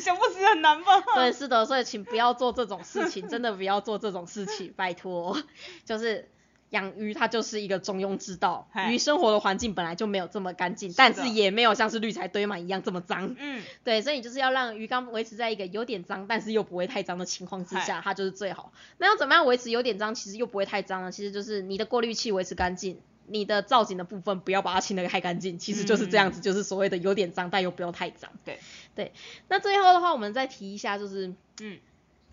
[0.00, 1.02] 想不死很难吧？
[1.16, 5.36] 对，是的，所以请不要做这种事情，真的不要做这种事情，拜托。
[5.84, 6.28] 就是
[6.70, 13.34] 养鱼它就是一个中庸之道，嗨鱼生活的环境本来就没有这么干净，但是也没有像是滤材堆满一样这么脏。
[13.38, 18.72] 嗯，对，所以你就是要让鱼缸维持在一个有点脏，但是又不会太脏的情况之下，它就是最好。
[18.98, 21.10] 那要怎么样维持有点脏，其实又不会太脏呢？
[21.10, 23.00] 其实就是你的过滤器维持干净。
[23.28, 28.30] 你的造景的部分不要把它清的太干净，其实就是这样子，就是所谓的有点脏，但又不要太脏。
[28.44, 28.58] 对。
[28.94, 29.12] 对，
[29.48, 31.78] 那最后的话，我们再提一下，就是嗯，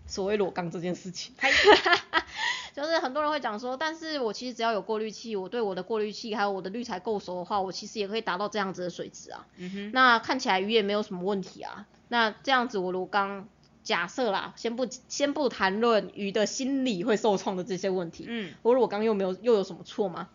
[0.06, 1.34] 所谓裸缸这件事情，
[2.74, 9.46] 就是很多人会讲说，但是我其实只要有过滤器，我对我的过滤器还有我的滤材够熟的话，我其实也可以达到这样子的水质啊。
[9.58, 11.86] 嗯哼，那看起来鱼也没有什么问题啊。
[12.08, 13.46] 那这样子我裸缸
[13.82, 20.30] 假设啦，先不先不谈论鱼的心理会受创的这些问题，嗯，我裸缸又没有又有什么错吗？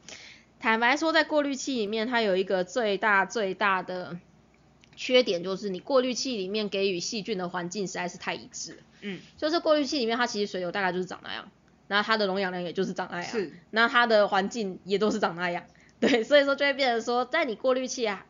[0.59, 4.17] 坦白说，在过滤器里面，它有一个最大最大的
[4.95, 8.77] 缺点，就是你过滤器里面给予细菌的环境实在是太一致了。
[9.01, 11.49] 嗯，就是过滤器里面，它其实水流大概就是长那样，
[11.87, 15.63] 那它的溶氧量也就是长那样，是，那它的环境也都是长那样，
[16.01, 18.25] 对，所以说就会变成说，在你过滤器啊，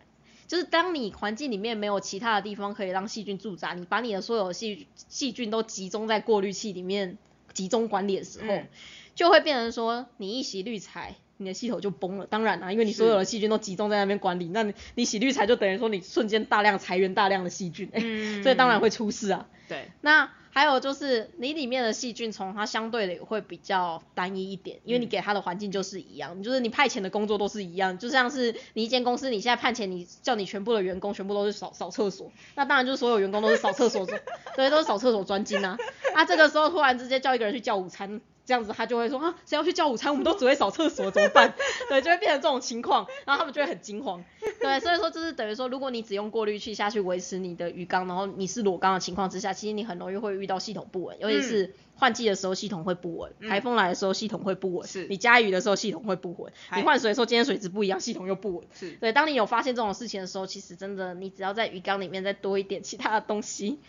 [0.47, 7.17] 就是当你环境里面没有其他的地方可以让细菌驻扎，你把你的所有细细菌都集中在过滤器里面
[7.53, 8.67] 集中管理的时候，嗯
[9.15, 11.15] 就会变成说，你一洗滤材。
[11.41, 19.47] 你的系统就崩了，当然啦、因为你所有的细菌都集中在那边管理，那你你洗滤材就等于说你瞬间大量裁员大量的细菌、欸，嗯所以当然会出事啊。
[19.69, 34.19] 对，那还有就是你里面的细菌虫，它相对的也会比较单一一点，因为你给它的环境就是一样，就是你派遣的工作都是一样，就像是你一间公司，你现在派遣你叫你全部的员工全部都是扫扫厕所，那当然就是所有员工都是扫厕所专，
[34.57, 35.77] 对，都是扫厕所专精啊。
[36.13, 38.19] 啊，这个时候突然之间叫一个人去叫午餐。
[38.49, 40.11] 这样子他就会说啊，谁要去叫午餐？
[40.11, 41.53] 我们都只会扫厕所，怎么办？
[41.87, 44.25] 对，就会变成这种情况，然后他们就会很惊慌。
[44.59, 58.67] 对，所以说就是等于说，如果你只用过滤器下去维持你的鱼缸，然后你是裸缸的情况之下，其实你很容易会遇到系统不稳，尤其是换季的时候系统会不稳，嗯台风来的时候系统会不稳，是你加雨的时候系统会不稳，你换水的时候今天水质不一样，系统又不稳。
[58.73, 63.79] 是，对，当你有发现这种事情的时候，其实真的你只要在鱼缸里面再多一点其他的东西，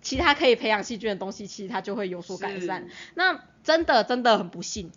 [0.00, 2.88] 其他可以培养细菌的东西，其实它就会有所改善。
[3.14, 4.92] 那真的真的很不幸，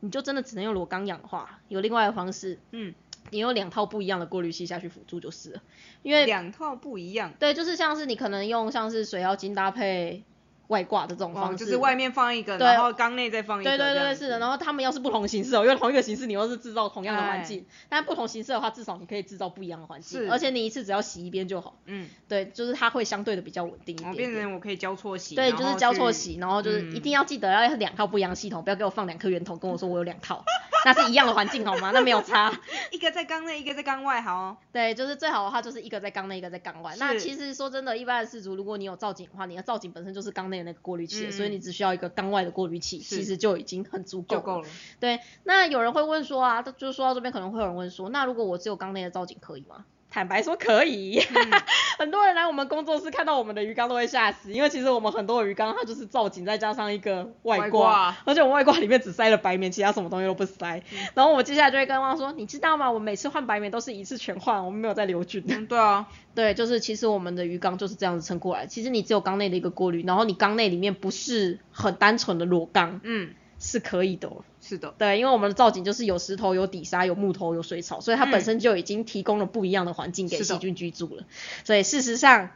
[0.00, 2.94] 你就真的只能用裸缸养的话，有另外的方式，嗯，
[3.30, 5.62] 你用两套不一样的过滤器下去辅助就是了，
[6.02, 10.22] 因为两套不一样，对，就是像是你可能用像是水妖精搭配
[10.70, 14.38] 外挂的这种哦，方式，就是外面放一个，然后缸内再放一个，对对对，是的。
[14.38, 17.42] 然后他们要是不同形式哦，因为同一个形式你又是制造同样的环哎。
[17.42, 20.30] 境，但不同形式的话，至少你可以制造不一样的环境，是。
[20.30, 21.76] 而且你一次只要洗一边就好。
[21.86, 24.16] 嗯，对，就是它会相对的比较稳定一哦，点。
[24.16, 24.30] 点。
[24.30, 26.96] 变成我可以交错洗，对，就是交错洗，然后就是嗯。
[26.96, 30.44] 一定要记得要两套不一样的系统，不要给我放两颗圆筒跟我说我有两套，
[30.84, 31.90] 那是一样的环境好吗？
[31.92, 32.52] 那没有差。
[32.90, 36.94] 一个在缸内，一个在缸外，好哦，对，就是最好的话就是一个在缸内，一个在缸外。
[36.98, 44.40] 那其实说真的，一般的饲主，如果你有造景的话，你的造景本身就是缸内的那个过滤器，嗯所以你只需要一个缸外的过滤器，其实就已经很足够了。
[44.40, 44.68] 就够了，
[44.98, 49.84] 对，那有人会问说啊，就是说到这边可能会有人问说，那如果我只有缸内的造景可以吗？
[50.10, 51.20] 坦白说可以，
[51.98, 60.82] 很多人来我们工作室看到我们的鱼缸都会吓死，因为其实我们很多的鱼缸它就是造景再加上一个外外挂，挂而且我们外挂里面只塞了白棉，其他什么东西都不塞。
[61.14, 62.90] 然后我接下来就会跟汪说，你知道吗？
[62.90, 65.44] 我每次换白棉都是一次全换，我们没有在留菌。
[65.46, 68.66] 嗯，对啊， 对，就是其实我们的鱼缸就是这样子撑过来。
[68.66, 74.42] 其实你只有缸内的一个过滤，然后你缸内里面不是很单纯的裸缸，嗯，是可以的哦。
[74.70, 78.44] 是的，对，因为我们的造景就是有石头、有底沙、有木头、有水草，所以它本嗯。
[78.44, 81.24] 身就已经提供了不一样的环境给细菌居住了。
[81.64, 82.50] 所以事实上，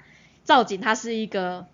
[0.45, 1.67] 造景它是一个，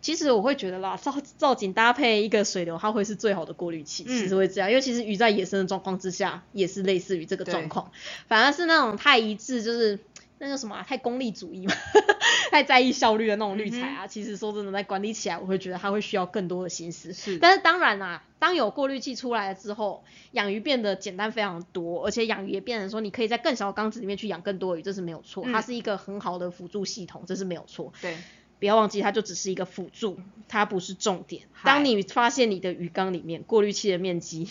[0.00, 7.90] 其实我会觉得啦，造造景搭配一个水流，它会是最好的过滤器，嗯其实会这样，因为其实鱼在野生的状况之下，也是类似于这个状对况，
[8.28, 9.98] 反而是那种太一致，就是。
[10.42, 10.82] 那叫什么、啊？
[10.82, 11.72] 太功利主义嘛，
[12.50, 14.08] 太在意效率的那种滤材啊。
[14.08, 17.12] 其实说真的，在管理起来，我会觉得它会需要更多的心思。
[17.12, 25.44] 是但是当然啦、当有过滤器出来了之后，养鱼变得简单非常多，而且养鱼也变成说，你可以在更小的缸子里面去养更多鱼，这是没有错。
[25.46, 27.92] 嗯它是一个很好的辅助系统，这是没有错。
[28.02, 28.16] 对，
[28.58, 30.18] 不要忘记，它就只是一个辅助，
[30.48, 31.44] 它不是重点。
[31.52, 34.48] 嗨当你发现你的鱼缸里面过滤器的面积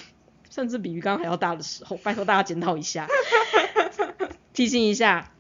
[0.50, 3.10] 甚至比鱼缸还要大的时候，拜托大家检讨一下，
[4.54, 5.34] 提醒一下，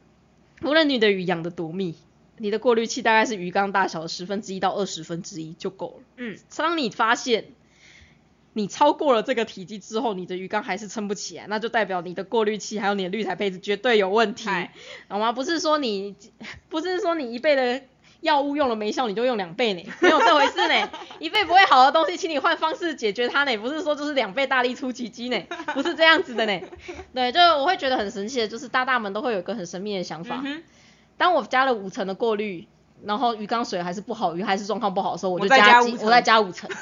[0.63, 1.95] 无论你的鱼养的多密，
[2.37, 6.03] 你的过滤器大概是鱼缸大小的十分之一到二十分之一就够了。
[6.17, 7.45] 嗯，当你发现
[8.53, 14.73] 你超过了这个体积之后，你的鱼缸还是撑不起来，那就代表你的过滤器还有你的滤材配置绝对有问题，嗨
[15.09, 15.31] 懂吗？
[15.31, 16.15] 不是说你
[16.69, 17.81] 不是说你一倍的
[18.21, 20.89] 药物用了没效，你就用两倍呢， 没有这回事呢。
[21.19, 25.41] 一倍不会好的东西，请你换方式解决它呢，不是说就是两倍大力出奇迹呢，
[25.73, 26.61] 不是这样子的呢。
[27.13, 30.41] 对，就我会觉得很神奇的，就是大大们都会有一个很神秘的想法。
[30.45, 30.63] 嗯，
[31.17, 32.67] 当我加了五层的过滤，
[33.03, 36.69] 然后鱼缸水还是不好，鱼还是状况不好的时候，我就加五层我再加五层。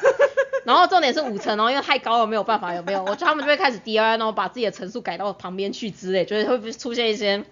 [0.65, 3.01] 然后重点是五层哦，因为太高了没有办法，有没有？
[3.03, 7.43] 我觉得他们就会开始 DIY，然后把自己的层数改到旁边去之类，觉得会不会出现一些，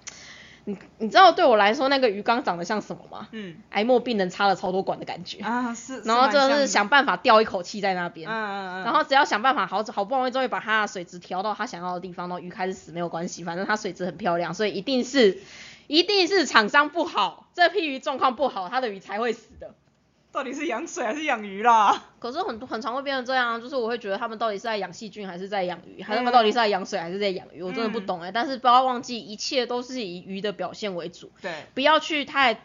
[0.68, 3.30] 你你知道对我来说那个鱼缸长得像什么吗？
[3.32, 8.30] 嗯，癌末病人插了超多管的感觉，啊是，然后就是想办法吊一口气在那边。
[8.30, 15.40] 嗯嗯嗯，然后只要想办法好好不容易终于把它的水质调到它想要的地方，然后鱼开始死没有关系，反正它水质很漂亮，所以一定是
[15.88, 19.74] 一定是厂商不好，这批鱼状况不好，它的鱼才会死的。
[20.32, 22.04] 到底是养水还是养鱼啦？
[22.20, 32.62] 可是很多很常会变成这样啊，就是我会觉得他们到底是在养细菌还是在养鱼，还是他们嗯到底是在养水还是在养鱼，我真的不嗯懂哎、但是不要忘记，一切都是以鱼的表现为主，对，不要去太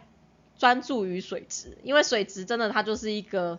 [0.58, 3.58] 专注于水质，因为水质真的它就是一个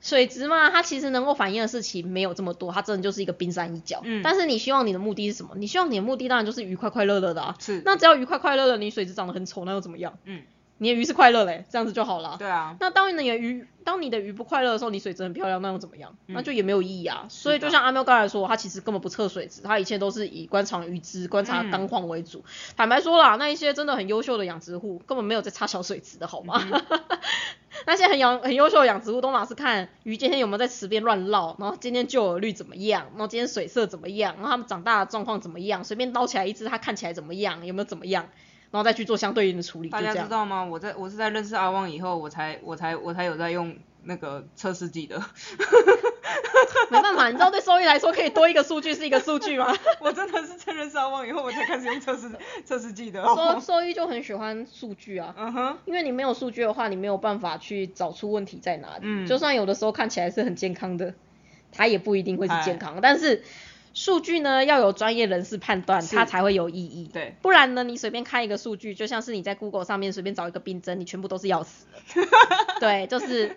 [0.00, 4.00] 水质嘛，它其实能够反映的事情没有这么多，它真的就是一个冰山一角。
[4.04, 5.52] 嗯但是你希望你的目的是什么？
[5.56, 7.56] 你希望你的目的当然就是鱼快快乐乐的啊。
[7.58, 10.18] 是，那只要鱼快快乐乐，你水质长得很丑，那又怎么样？
[10.24, 10.42] 嗯，
[10.82, 12.34] 你的鱼是快乐嘞，这样子就好了。
[12.38, 16.16] 对啊，那当你的鱼，当你的鱼不快乐的时候，你水质很漂亮，那又怎么样？
[16.26, 17.26] 嗯那就也没有意义啊。
[17.28, 22.44] 所以就像阿喵刚才说，他其实根本不测水质，他一切都是以观察鱼质、观察嗯缸况为主。
[22.76, 26.60] 坦白说啦，那一些真的很优秀的养殖户，根本没有在擦小水质的好吗？
[26.70, 26.82] 嗯
[27.86, 38.28] 那些很养很优秀的养殖户，都老是看鱼今天有没有在池边乱绕，然后今天救饵率怎么样，然后今天水色怎么样，然后它们长大的状况怎么样，随便捞起来一只，它看起来怎么样，有没有怎么样，
[38.72, 40.12] 然后再去做相对应的处理，大家。
[40.14, 40.64] 知道吗？
[40.64, 45.16] 我在我是在认识阿旺以后，我才我才我才有在用那个测试剂的，
[46.90, 49.72] 没办法，你知道对收益来说，可以多一个数据是一个数据吗？
[50.00, 52.30] 我真的是在认识阿旺以后，我才开始用测试
[52.64, 53.22] 测试剂的。
[53.24, 59.02] 收 收益就很喜欢数据啊，嗯哼，因为你没有数据的话，你没有办法去找出问题在哪里。
[59.02, 61.14] 嗯就算有的时候看起来是很健康的，
[61.70, 62.98] 它也不一定会是健康。
[63.02, 63.44] 但是
[63.94, 67.10] 数据呢，要有专业人士判断，它才会有意义。
[67.12, 72.26] 对，不然呢，你随便看一个数据，就像是你在 Google 上面随便找一个病症，你全部都是要死的。
[72.80, 73.56] 对，就是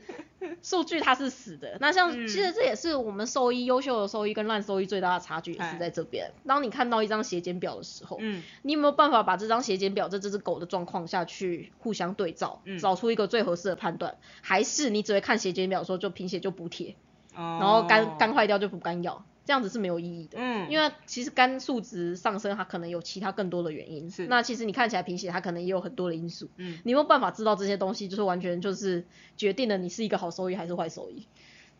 [0.62, 1.78] 数据它是死的。
[1.80, 6.32] 那像、嗯其实这也是我们兽医优秀的兽医跟烂兽医最大的差距，也是哎在这边。
[6.46, 14.18] 当你看到一张血检表的时候，嗯，你有没有办法把这张血检表这这只狗的状况下去互相对照，嗯找出一个最合适的判断？
[14.42, 16.96] 还是你只会看血检表说就贫血就补铁，
[17.34, 20.38] 然然后肝肝，坏掉就补肝药，这样子是没有意义的。
[20.40, 24.12] 嗯，因为其实肝数值上升，它可能有其他更多的原因。
[24.12, 26.50] 是那其实你看起来贫血，它可能也有很多的因素。
[26.58, 29.06] 嗯你有没有办法知道这些东西，就是完全就是
[29.38, 31.26] 决定了你是一个好收益还是坏收益。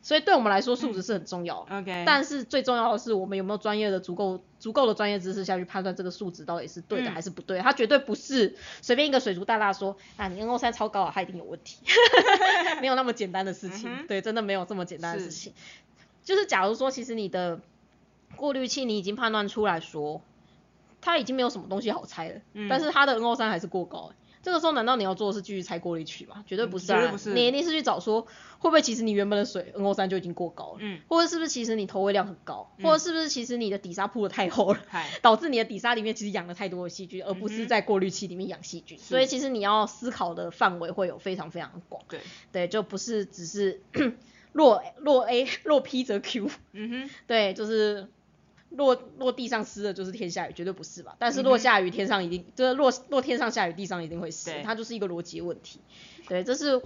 [0.02, 1.80] 所以对我们来说，数值是很重要的。
[1.80, 7.64] ，OK，但是最重要的是，我们有没有专业的足够足够的专业知识下去判断这个数值到底是对的嗯还是不对的？
[7.64, 11.78] 它绝对不是随便一个水族大大说啊，你 NO 三超高啊，它一定有问题，
[12.82, 13.90] 没有那么简单的事情。
[13.92, 15.54] 嗯对，真的没有这么简单的事情。
[16.26, 17.62] 就是假如说，其实你的
[18.36, 20.22] 过滤器你已经判断出来说，
[21.00, 22.68] 它已经没有什么东西好拆了，嗯。
[22.68, 24.16] 但是它的 NO 三还是过高、欸。
[24.42, 26.44] 这个时候难道你要做的是继续拆过滤器吗？
[26.46, 28.22] 绝对不是啊，你一定是去找说
[28.60, 34.80] 会不会其实你原本的水 NO 三就已经过高了，嗯，或者是不是其实你投喂量很高，或者是不是其实你的底沙铺的太厚了。
[34.88, 42.20] 嗨，导致你的底沙里面其实养了太多的细菌，而不是在过滤器里面养细菌，所以其实你要思考的范围会有非常非常广，对，
[42.52, 43.82] 对，就不是只是
[44.56, 48.08] 落落 A 落 P 则 Q，嗯哼，对，就是
[48.70, 51.18] 落落地上湿的就是天下雨，绝对不是吧？
[51.20, 55.82] 但是落下雨天上一定、就是落落天上下雨地上一定会湿，它就是一个逻辑问题。
[56.30, 56.82] 对，这是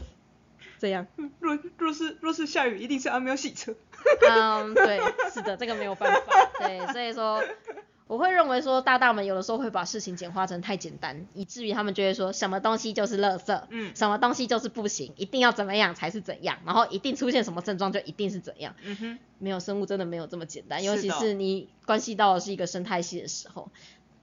[0.80, 1.06] 这样。
[1.40, 3.76] 若若是若是下雨，一定是阿喵洗车。
[4.28, 5.00] 嗯，对，
[5.32, 6.22] 是的，这个没有办法。
[6.58, 7.44] 对，所以说
[8.10, 18.74] 我会认为说大大们有的时候会把事情简化成太简单，以至于他们就会说什么东西就是垃圾，嗯什么东西就是不行，一定要怎么样才是怎样，然后一定出现什么症状就一定是怎样。
[18.84, 23.70] 嗯哼，没有生物真的没有这么简单，尤其是你关系到的是一个生态系的时候。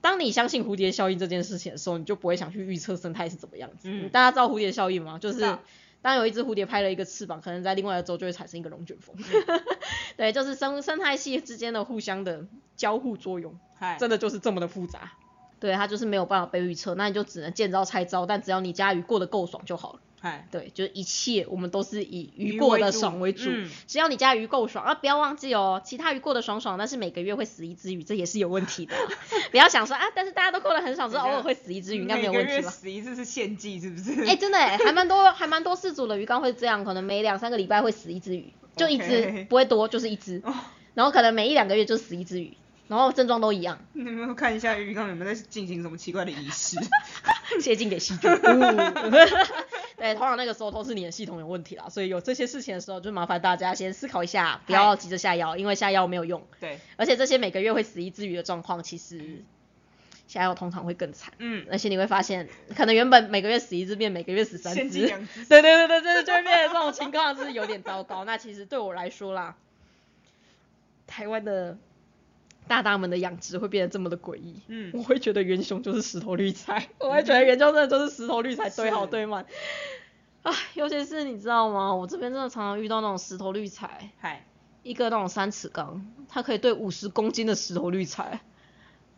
[0.01, 3.89] 当你相信蝴蝶效应这件事情的时候，你就不会想去预测生态是怎么样子。
[3.89, 5.17] 嗯大家知道蝴蝶效应吗？
[5.17, 5.57] 就是
[6.01, 9.15] 当有一只蝴蝶拍了一个翅膀，可能在另外的州就会产生一个龙卷风。
[9.17, 9.61] 嗯
[10.17, 13.59] 对，就是生生态系之间的互相的交互作用，嗨，
[13.99, 15.11] 真的就是这么的复杂。
[15.59, 19.99] 对，它就是没有办法被预测，那你就只能见招拆招，但只要你家鱼过得够爽就好了。
[20.19, 28.99] 嗨，对，就是一切我们都是以鱼鱼过的为主爽为主，嗯只要你家鱼够爽啊，不要忘记哦，其他鱼过得爽爽，但是每个月会死一只鱼，这也是有问题的哦。
[29.51, 32.69] 不要想说啊，但是大家都过得很爽，说偶尔会死一只鱼，应该没有问题吧？
[32.69, 34.25] 死一次是献祭，是不是？
[34.25, 40.53] 哎、真的哎，还蛮多，还蛮多饲主的鱼缸会这样，可能每两三个礼拜会死一只鱼，就一只不会多，就是一只，哦
[40.95, 42.57] 然后可能每一两个月就死一只鱼，
[42.87, 46.77] 然后症状都一样，你有没有看一下鱼缸有没有在进行什么奇怪的仪式？
[47.61, 48.31] 接近给细菌。
[48.31, 48.37] 呜
[49.97, 56.45] 对，通常那个时候都是你的系统有问题啦，所以有这些事情的时候，就麻烦大家先思考一下，不要急着下药，因为下药没有用。
[56.59, 59.43] 对，而且这些每个月会死一只鱼的状况，其实
[60.27, 61.33] 下药通常会更惨。
[61.39, 65.07] 嗯，而且你会发现，可能原本每个月死一只，变每个月死三只。
[65.49, 68.23] 对对对对对，就会变成这种情况，就是有点糟糕。
[68.23, 69.55] 那其实对我来说啦，
[71.07, 71.77] 台湾的
[72.67, 74.61] 大大们的养殖会变得这么的诡异。
[74.67, 79.45] 嗯我会觉得元凶就是石头绿菜， 我会觉得元凶真的就是石头绿菜堆好堆满。
[80.43, 81.93] 啊，尤其是你知道吗？
[81.93, 84.45] 我这边真的常常遇到那种石头绿菜，嗨，
[84.83, 88.39] 一个那种三尺缸，它可以对五十公斤的石头绿菜，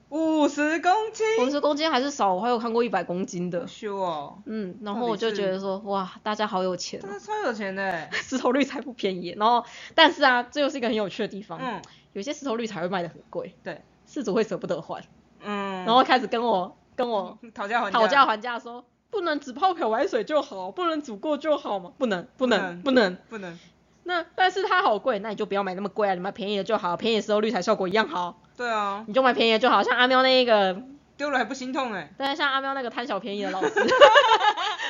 [0.09, 3.67] 五十公斤，五十公斤还是少，我还有看过一百公斤的好。
[3.67, 8.09] 羞哦，嗯，然后我就是觉得说，哇，大家好有钱、哦，真的超有钱的欸。
[8.23, 9.35] 石头绿菜不便宜。
[9.37, 11.79] 然后，但是啊，这又是一个很有趣的地方，嗯，
[12.13, 15.03] 有些石头绿茶会卖的很贵，对，事主会舍不得还，
[15.43, 21.91] 嗯，然后开始跟我跟我 讨价还讨价还价说，不能只泡漂白水就好，不能煮过就好嘛？
[21.97, 23.15] 不能，不能，不能。
[23.29, 23.59] 不能，
[24.03, 29.83] 那但是它好贵，那你就不要买那么贵啊，你买便宜的就好，便宜的石头绿茶效果一样好，对啊，你就买便宜的就好。
[29.83, 30.81] 像阿喵那一个，
[31.15, 32.11] 丢了还不心痛哎。
[32.17, 33.69] 但是像阿喵那个贪小便宜的老师，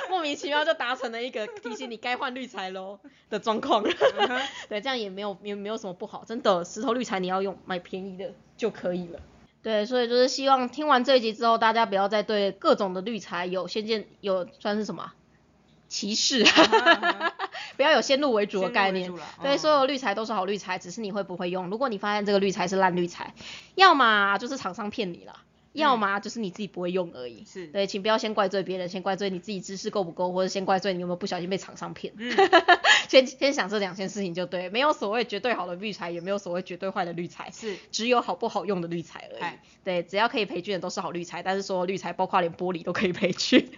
[0.10, 2.99] 莫名其妙就达成了一个提醒你该换绿材喽
[3.30, 3.84] 的状况。
[4.68, 9.20] 对，这样也没有也没有什么不好，真的石头绿材你要用买便宜的就可以了。
[9.62, 15.16] 对，所以就是希望听完这一集之后，大家不要再对各种的绿材有先见有算是什么啊
[15.89, 17.34] 歧视，啊
[17.76, 19.12] 不要有先入为主的概念。
[19.41, 21.70] 对，嗯所有绿材都是好绿材，只是你会不会用。
[21.70, 23.34] 如果你发现这个绿材是烂绿材，
[23.76, 25.34] 要么就是厂商骗你啦，
[25.80, 27.44] 要么就是你自己不会用而已。
[27.46, 32.14] 是，对，请不要先怪罪别人，先怪罪你自己知识够不够，或者先怪罪你有没有不小心被厂商骗。
[32.18, 32.32] 嗯，
[33.10, 39.60] 先先想这两件事情就对，没有所谓绝对好的滤材，也没有所谓绝对坏的滤材，是，只有好不好用的滤材而已嗨。
[39.84, 43.70] 对，只要可以培菌的都是好滤材，但是所有滤材包括连玻璃都可以培菌。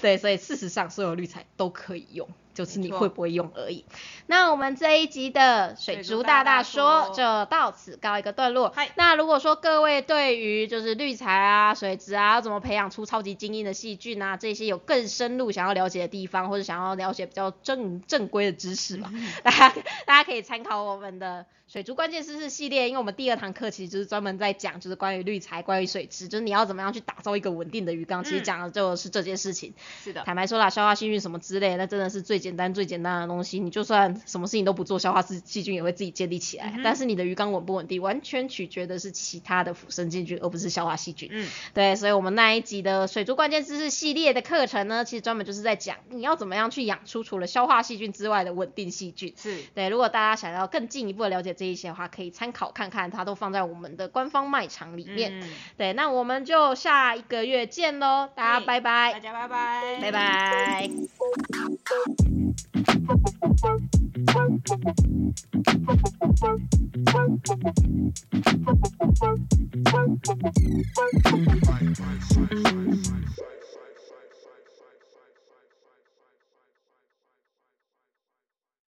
[0.00, 3.84] 对，所以事实上所有滤材都可以用，就是你会不会用而已。
[4.26, 8.74] 那我们这一集的水族大大说就到此告一个段落。
[8.96, 19.12] 那如果说各位对于就是绿材啊、水质啊，要怎么培养出超级精英的细菌啊，这些有更深入想要了解的地方，或者想要了解比较正正规的知识吧，
[19.44, 19.68] 大家
[20.06, 21.44] 大家可以参考我们的
[21.76, 29.74] 水族关键知识系列，因为我们第二堂课其实就是专门在讲就是关于滤材、关于水质，就是你要怎么样去打造一个稳定的鱼缸，其实嗯讲的就是这件事情。
[30.02, 33.60] 是的，坦白说啦，消化细菌什么之类，那真的是最简单最简单的东西。
[33.60, 36.72] 你就算什么事情都不做，消化细细菌也会自己建立起来。
[36.74, 41.28] 嗯但是你的鱼缸稳不稳定，完全取决的是其他的腐生菌菌，而不是消化细菌。
[41.30, 49.34] 嗯，对，所以我们那一集的水族关键知识系列的课程呢，其实专门就是在讲你要怎么样去养出除了消化细菌之外的稳定细菌。
[49.36, 55.40] 是，对，如果大家想要更进一步的了解这一些的话，可以参考看看，它都放在我们的官方卖场里面。
[55.40, 59.20] 嗯对，那我们就下一个月见喽，大家拜拜大。
[59.20, 60.88] 家拜拜，拜拜。
[72.46, 73.55] Bye.